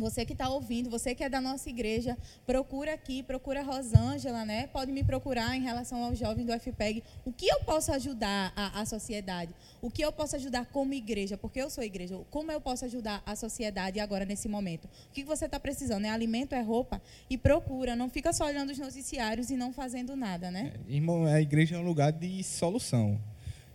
[0.00, 2.16] você que está ouvindo, você que é da nossa igreja,
[2.46, 4.66] procura aqui, procura a Rosângela, né?
[4.68, 7.02] Pode me procurar em relação aos jovens do FPEG.
[7.24, 9.54] O que eu posso ajudar a, a, sociedade?
[9.80, 11.36] O que eu posso ajudar como igreja?
[11.36, 12.18] Porque eu sou igreja.
[12.30, 14.86] Como eu posso ajudar a sociedade agora, nesse momento?
[14.86, 16.04] O que você está precisando?
[16.04, 17.00] É alimento, é roupa?
[17.30, 20.72] E procura, não fica só olhando os noticiários e não fazendo nada, né?
[20.88, 23.20] É, irmão, a igreja é um lugar de solução.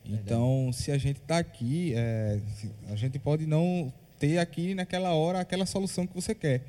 [0.06, 2.40] Então, se a gente está aqui, é,
[2.90, 6.62] a gente pode não ter aqui naquela hora aquela solução que você quer.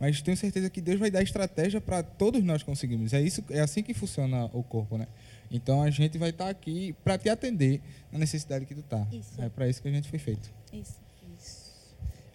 [0.00, 3.12] Mas tenho certeza que Deus vai dar estratégia para todos nós conseguirmos.
[3.12, 5.06] É isso, é assim que funciona o corpo, né?
[5.50, 7.80] Então a gente vai estar tá aqui para te atender
[8.10, 9.06] na necessidade que tu tá.
[9.12, 9.40] Isso.
[9.40, 10.50] É para isso que a gente foi feito.
[10.72, 10.98] Isso.
[11.38, 11.72] isso.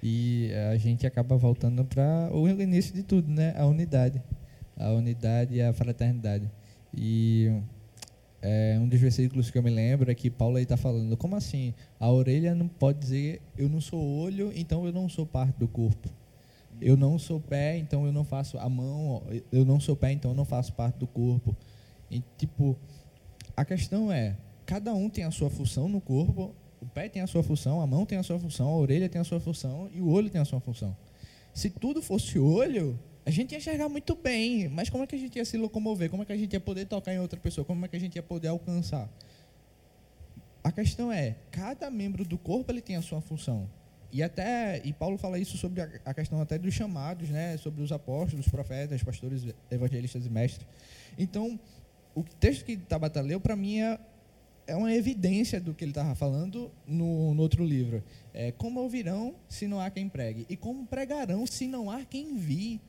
[0.01, 3.53] E a gente acaba voltando para o início de tudo, né?
[3.57, 4.23] A unidade,
[4.77, 6.49] a unidade e a fraternidade.
[6.93, 7.51] E
[8.41, 11.73] é, um dos versículos que eu me lembro é que Paulo está falando, como assim?
[11.99, 15.67] A orelha não pode dizer, eu não sou olho, então eu não sou parte do
[15.67, 16.09] corpo.
[16.81, 19.21] Eu não sou pé, então eu não faço a mão,
[19.51, 21.55] eu não sou pé, então eu não faço parte do corpo.
[22.09, 22.77] E, tipo,
[23.55, 27.27] a questão é, cada um tem a sua função no corpo, o pé tem a
[27.27, 29.99] sua função, a mão tem a sua função, a orelha tem a sua função e
[29.99, 30.95] o olho tem a sua função.
[31.53, 32.97] Se tudo fosse olho,
[33.29, 36.09] a gente ia enxergar muito bem, mas como é que a gente ia se locomover?
[36.09, 37.63] Como é que a gente ia poder tocar em outra pessoa?
[37.63, 39.07] Como é que a gente ia poder alcançar?
[40.63, 43.69] A questão é, cada membro do corpo ele tem a sua função.
[44.11, 47.91] E até e Paulo fala isso sobre a, questão até dos chamados, né, sobre os
[47.91, 50.67] apóstolos, profetas, pastores, evangelistas e mestres.
[51.15, 51.59] Então,
[52.15, 53.99] o texto que Tabata leu para mim é,
[54.65, 58.03] é uma evidência do que ele estava falando no, no, outro livro.
[58.33, 60.47] É, como ouvirão se não há quem pregue?
[60.49, 62.81] E como pregarão se não há quem envie?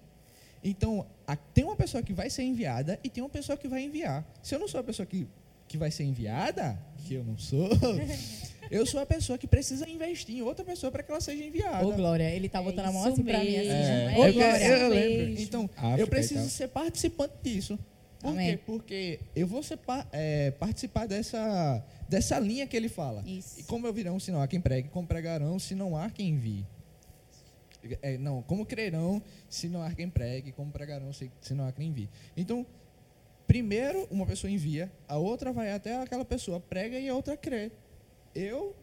[0.62, 3.82] Então, a, tem uma pessoa que vai ser enviada e tem uma pessoa que vai
[3.82, 4.24] enviar.
[4.42, 5.26] Se eu não sou a pessoa que,
[5.66, 7.70] que vai ser enviada, que eu não sou,
[8.70, 11.86] eu sou a pessoa que precisa investir em outra pessoa para que ela seja enviada.
[11.86, 13.56] Ô, Glória, ele tá botando é a mão assim para mim.
[13.56, 14.14] Assim, é.
[14.16, 14.66] Ô, Glória.
[14.66, 15.42] Eu, eu lembro.
[15.42, 17.78] Então, África eu preciso ser participante disso.
[18.20, 18.50] Por Amém.
[18.50, 18.62] quê?
[18.66, 19.78] Porque eu vou ser,
[20.12, 23.22] é, participar dessa, dessa linha que ele fala.
[23.26, 23.60] Isso.
[23.60, 26.28] E como eu virão se não há quem pregue, como pregarão se não há quem
[26.28, 26.66] envie.
[28.02, 31.72] É, não, como crerão se não há quem pregue, como pregarão se, se não há
[31.72, 32.10] quem envie.
[32.36, 32.66] Então,
[33.46, 37.72] primeiro uma pessoa envia, a outra vai até aquela pessoa, prega e a outra crê.
[38.34, 38.76] Eu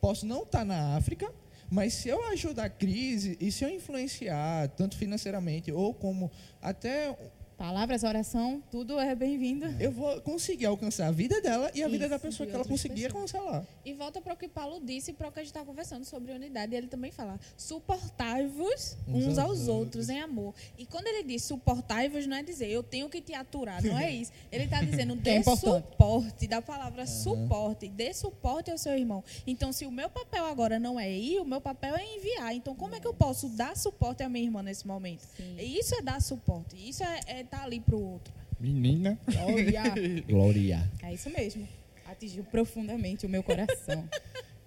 [0.00, 1.32] posso não estar na África,
[1.70, 6.30] mas se eu ajudar a crise e se eu influenciar, tanto financeiramente ou como
[6.60, 7.16] até
[7.60, 9.66] Palavras, oração, tudo é bem-vindo.
[9.78, 12.64] Eu vou conseguir alcançar a vida dela e a Isso, vida da pessoa que ela
[12.64, 13.66] conseguia cancelar.
[13.84, 16.32] E volta para o que Paulo disse para o que a gente está conversando sobre
[16.32, 16.74] unidade.
[16.74, 20.54] Ele também fala: suportai-vos uns, uns aos, outros, outros em amor.
[20.78, 24.08] E quando ele diz suportai-vos, não é dizer eu tenho que te aturar, não é
[24.16, 24.32] isso.
[24.50, 27.06] Ele está dizendo dê é suporte, da palavra uhum.
[27.06, 29.22] suporte, dê suporte ao seu irmão.
[29.46, 32.54] Então, se o meu papel agora não é ir, o meu papel é enviar.
[32.54, 35.28] Então, como é que eu posso dar suporte à minha irmã nesse momento?
[35.36, 35.56] Sim.
[35.58, 36.74] Isso é dar suporte.
[36.74, 38.32] Isso é, é tá ali pro outro.
[38.58, 39.18] Menina.
[39.26, 39.82] Glória.
[40.28, 40.90] Glória.
[41.02, 41.66] É isso mesmo.
[42.06, 44.08] Atingiu profundamente o meu coração.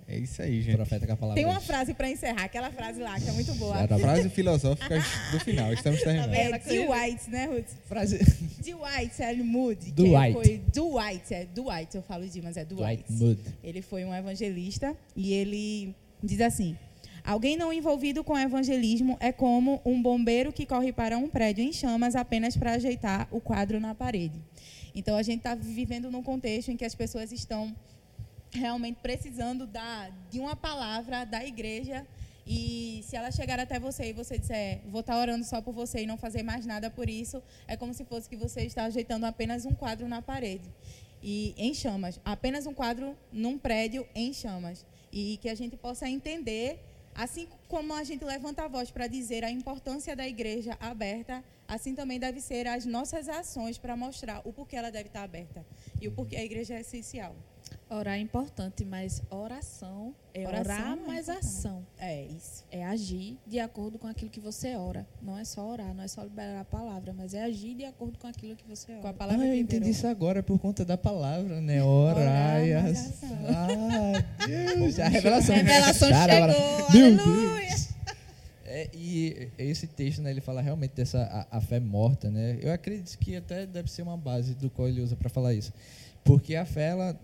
[0.08, 0.76] É isso aí, gente.
[0.76, 1.42] Profeta com a palavra.
[1.42, 3.84] Tem uma frase para encerrar, aquela frase lá, que é muito boa.
[3.84, 4.96] A frase filosófica
[5.32, 6.34] do final, estamos terminando.
[6.34, 7.70] É de White, né, Ruth?
[7.86, 8.20] Frase.
[8.64, 9.92] De White, é Moody.
[9.92, 10.34] Dwight.
[10.34, 13.04] Foi Dwight, é Dwight, eu falo de, mas é Dwight.
[13.10, 13.40] Dwight Mood.
[13.64, 16.78] Ele foi um evangelista e ele diz assim:
[17.24, 21.72] Alguém não envolvido com evangelismo é como um bombeiro que corre para um prédio em
[21.72, 24.42] chamas apenas para ajeitar o quadro na parede.
[24.94, 27.74] Então, a gente está vivendo num contexto em que as pessoas estão
[28.52, 32.06] realmente precisando da, de uma palavra da igreja.
[32.46, 35.74] E se ela chegar até você e você disser, vou estar tá orando só por
[35.74, 38.84] você e não fazer mais nada por isso, é como se fosse que você está
[38.84, 40.70] ajeitando apenas um quadro na parede.
[41.24, 42.20] E em chamas.
[42.26, 44.86] Apenas um quadro num prédio em chamas.
[45.10, 46.80] E que a gente possa entender
[47.16, 51.94] Assim como a gente levanta a voz para dizer a importância da igreja aberta, assim
[51.94, 55.66] também deve ser as nossas ações para mostrar o porquê ela deve estar aberta
[56.02, 57.36] e o porquê a igreja é essencial.
[57.90, 61.86] Orar é importante, mas oração é oração orar é mais ação.
[61.98, 62.64] É isso.
[62.72, 65.06] É agir de acordo com aquilo que você ora.
[65.22, 68.18] Não é só orar, não é só liberar a palavra, mas é agir de acordo
[68.18, 69.02] com aquilo que você ora.
[69.02, 71.84] Com a palavra ah, eu entendi isso agora por conta da palavra, né?
[71.84, 73.30] Orar, orar e ação.
[73.48, 75.56] Ah, Deus, a revelação.
[75.56, 76.90] A revelação chegou.
[76.90, 77.94] Aleluia.
[78.76, 82.58] É, e esse texto, né, ele fala realmente dessa a, a, fé morta, né?
[82.60, 85.72] Eu acredito que até deve ser uma base do qual ele usa para falar isso.
[86.24, 87.16] Porque a fé, ela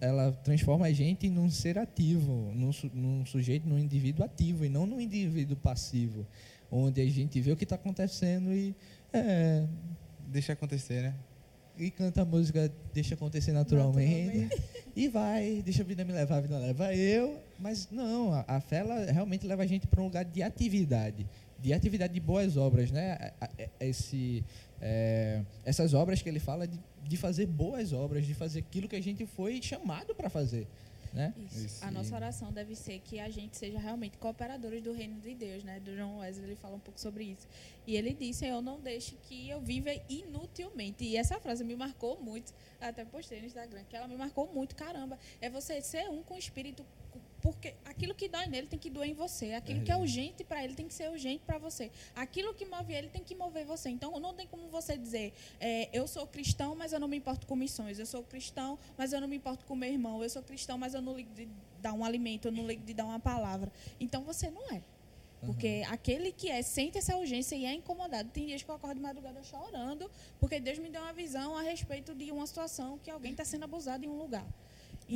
[0.00, 4.86] ela transforma a gente num ser ativo, num, num sujeito, num indivíduo ativo e não
[4.86, 6.26] num indivíduo passivo.
[6.70, 8.74] onde a gente vê o que está acontecendo e,
[9.12, 9.66] é,
[10.28, 11.14] Deixa acontecer, né?
[11.80, 14.48] e canta a música, deixa acontecer naturalmente,
[14.94, 17.40] e vai, deixa a vida me levar, a vida leva eu.
[17.58, 21.26] Mas não, a, a fé ela realmente leva a gente para um lugar de atividade,
[21.62, 23.32] de atividade de boas obras, né?
[23.40, 23.50] A- a-
[23.84, 24.44] Esse,
[24.80, 28.96] é, essas obras que ele fala de, de fazer boas obras, de fazer aquilo que
[28.96, 30.66] a gente foi chamado para fazer,
[31.12, 31.34] né?
[31.82, 35.64] A nossa oração deve ser que a gente seja realmente cooperadores do reino de Deus,
[35.64, 35.80] né?
[35.80, 37.46] Do John Wesley ele fala um pouco sobre isso.
[37.86, 41.04] E ele disse: "Eu não deixe que eu viva inutilmente".
[41.04, 42.52] E essa frase me marcou muito.
[42.80, 44.74] Até postei no Instagram que ela me marcou muito.
[44.76, 46.84] Caramba, é você ser um com o espírito
[47.40, 49.54] porque aquilo que dói nele tem que doer em você.
[49.54, 51.90] Aquilo que é urgente para ele tem que ser urgente para você.
[52.14, 53.88] Aquilo que move ele tem que mover você.
[53.88, 57.46] Então não tem como você dizer, é, eu sou cristão, mas eu não me importo
[57.46, 57.98] com missões.
[57.98, 60.22] Eu sou cristão, mas eu não me importo com meu irmão.
[60.22, 61.48] Eu sou cristão, mas eu não ligo de
[61.80, 63.72] dar um alimento, eu não ligo de dar uma palavra.
[63.98, 64.82] Então você não é.
[65.46, 68.28] Porque aquele que é, sente essa urgência e é incomodado.
[68.28, 71.62] Tem dias que eu acordo de madrugada chorando, porque Deus me deu uma visão a
[71.62, 74.46] respeito de uma situação que alguém está sendo abusado em um lugar.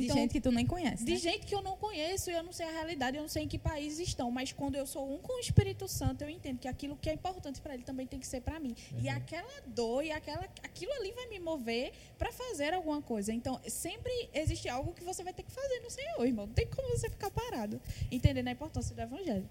[0.01, 1.03] De gente que tu nem conhece.
[1.03, 1.17] De né?
[1.17, 3.57] gente que eu não conheço, eu não sei a realidade, eu não sei em que
[3.57, 6.97] país estão, mas quando eu sou um com o Espírito Santo, eu entendo que aquilo
[6.97, 8.75] que é importante para ele também tem que ser para mim.
[8.99, 13.33] E aquela dor e aquela, aquilo ali vai me mover para fazer alguma coisa.
[13.33, 16.45] Então, sempre existe algo que você vai ter que fazer no Senhor, irmão.
[16.45, 17.81] Não tem como você ficar parado,
[18.11, 19.47] entendendo a importância do evangelho.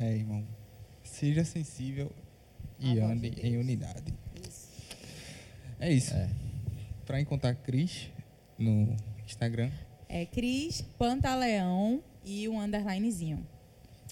[0.00, 0.44] É, irmão.
[1.02, 2.10] Seja sensível
[2.78, 4.12] e ande de em unidade.
[5.78, 6.14] É isso.
[6.14, 6.28] É.
[7.04, 8.08] Para encontrar Cris
[8.58, 9.70] no Instagram,
[10.08, 13.46] É Cris Pantaleão e um underlinezinho.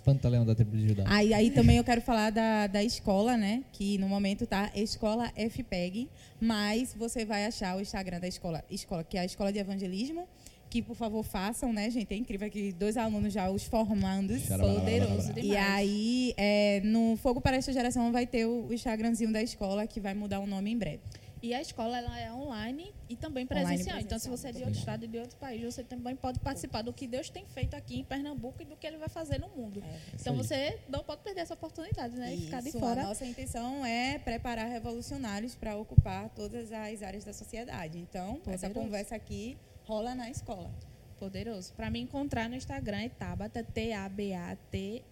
[0.05, 1.05] Pantaleão da Tribo de Judá.
[1.07, 3.63] Aí, aí também eu quero falar da, da escola, né?
[3.73, 6.09] Que no momento tá Escola FPEG,
[6.41, 10.27] mas você vai achar o Instagram da escola, escola que é a Escola de Evangelismo,
[10.69, 12.13] que por favor façam, né, gente?
[12.13, 14.43] É incrível que dois alunos já os formandos.
[14.49, 15.71] Poderoso E demais.
[15.73, 20.15] aí, é, no Fogo para esta geração vai ter o Instagramzinho da escola, que vai
[20.15, 21.01] mudar o nome em breve.
[21.43, 23.99] E a escola ela é online e também e presencial.
[23.99, 26.39] Então, se presencial, você é de outro estado e de outro país, você também pode
[26.39, 29.41] participar do que Deus tem feito aqui em Pernambuco e do que ele vai fazer
[29.41, 29.83] no mundo.
[30.15, 30.39] Então, aí.
[30.39, 32.33] você não pode perder essa oportunidade, né?
[32.33, 33.03] E ficar de Isso, fora.
[33.03, 37.99] A nossa intenção é preparar revolucionários para ocupar todas as áreas da sociedade.
[37.99, 38.75] Então, essa Poderoso.
[38.87, 40.71] conversa aqui rola na escola.
[41.19, 41.73] Poderoso.
[41.75, 45.03] Para me encontrar no Instagram é Tabata, T-A-B-A-T-H.A.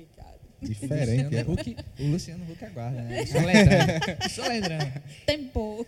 [0.00, 0.40] Complicado.
[0.62, 1.24] diferente.
[1.24, 1.42] Luciano é.
[1.42, 3.26] Huck, o Luciano Huck aguarda, né?
[3.26, 4.28] Só lembrando.
[4.30, 5.02] Só lembrando.
[5.26, 5.86] Tempo.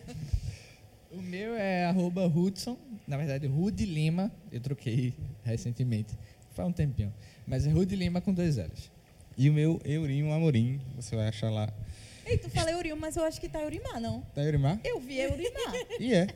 [1.11, 5.13] O meu é arroba Hudson, na verdade Rude Lima, eu troquei
[5.45, 6.15] recentemente,
[6.55, 7.13] faz um tempinho,
[7.47, 8.91] mas é Rude Lima com dois L's.
[9.37, 11.71] E o meu Eurinho Amorim, você vai achar lá.
[12.25, 14.21] Ei, tu fala Eurimar, mas eu acho que tá Eurimar, não.
[14.35, 14.79] Tá Eurimar?
[14.85, 15.75] Eu vi Eurimar.
[15.99, 16.27] E é.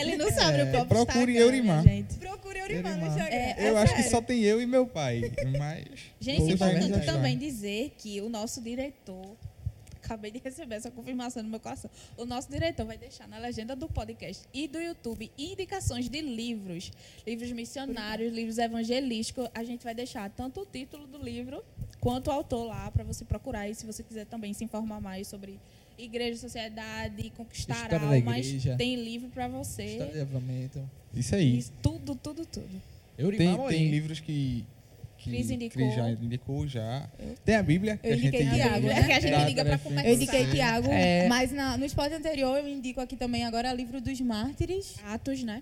[0.00, 1.82] Ele não sabe o próprio procure Instagram, Eurimar.
[1.84, 2.14] minha gente.
[2.18, 3.18] Procure Eurimar no Eurimar.
[3.18, 3.36] Instagram.
[3.36, 4.10] É, Eu acho que sério.
[4.10, 5.32] só tem eu e meu pai.
[5.58, 5.86] Mas.
[6.20, 9.36] Gente, importante também dizer que o nosso diretor,
[10.02, 13.74] acabei de receber essa confirmação no meu coração, o nosso diretor vai deixar na legenda
[13.76, 16.90] do podcast e do YouTube indicações de livros,
[17.26, 19.48] livros missionários, livros evangelísticos.
[19.54, 21.62] A gente vai deixar tanto o título do livro
[22.06, 23.68] quanto autor lá para você procurar.
[23.68, 25.58] E se você quiser também se informar mais sobre
[25.98, 28.76] igreja, sociedade, conquistar História da almas, igreja.
[28.76, 29.84] tem livro para você.
[29.84, 30.90] História de avamento.
[31.12, 31.58] Isso aí.
[31.58, 32.80] Isso, tudo, tudo, tudo.
[33.18, 34.64] Eurimar Tem, tem livros que.
[35.18, 35.90] que Cris indicou.
[35.90, 37.08] já indicou já.
[37.44, 37.96] Tem a Bíblia.
[37.96, 40.08] que Eu a gente indiquei Tiago, É que a gente Dá liga para pra começar.
[40.08, 41.26] Eu indiquei Tiago, É.
[41.26, 44.94] mas na- no esporte anterior eu indico aqui também agora livro dos mártires.
[45.04, 45.60] Atos, né?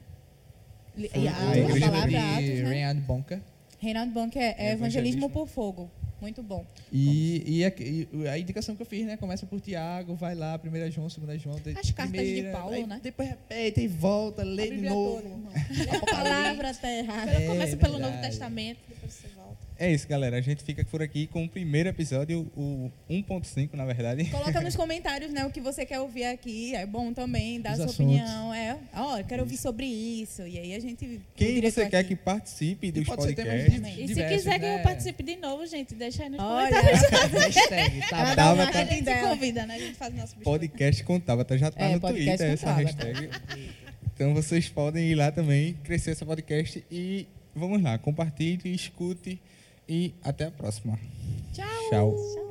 [0.95, 2.69] Foi E a a, palavra de Atos, né?
[2.69, 3.41] Reinhard Bonker.
[3.79, 4.75] Reinaldo Bank é, é Evangelismo.
[4.77, 5.91] Evangelismo por Fogo.
[6.21, 6.65] Muito bom.
[6.93, 9.17] E, e, a, e a indicação que eu fiz, né?
[9.17, 11.57] Começa por Tiago, vai lá, primeira João, segunda João.
[11.77, 13.01] As cartas de Paulo, aí né?
[13.03, 15.23] Depois repete e volta, lê A de novo.
[15.23, 15.35] toda.
[15.97, 17.31] A palavra tá errada.
[17.31, 18.21] É começa pelo Novo.
[18.21, 19.24] Testamento, depois.
[19.77, 20.37] É isso, galera.
[20.37, 24.25] A gente fica por aqui com o primeiro episódio, o 1.5, na verdade.
[24.31, 26.75] Coloca nos comentários, né, o que você quer ouvir aqui.
[26.77, 28.05] É bom também dar Os sua assuntos.
[28.15, 28.55] opinião.
[28.55, 30.43] É, ó, eu quero ouvir sobre isso.
[30.47, 31.21] E aí a gente.
[31.35, 32.11] Quem você quer aqui.
[32.11, 33.83] que participe dos pode ser temas podcasts.
[33.83, 34.79] de- E Diversos, se quiser que né?
[34.79, 37.33] eu participe de novo, gente, deixa aí nos Olha, comentários.
[37.57, 39.29] Hashtag, tá Tava, tá- A gente dela.
[39.31, 39.75] convida, né?
[39.75, 40.37] A gente faz o nosso.
[40.37, 42.83] Podcast com Tabata já tá É, no Twitter essa Tabata.
[42.85, 43.29] hashtag.
[44.15, 47.27] Então vocês podem ir lá também, crescer essa podcast e
[47.57, 49.41] vamos lá, compartilhe, escute
[49.89, 50.99] e até a próxima.
[51.53, 51.67] Tchau.
[51.91, 52.44] Tchau.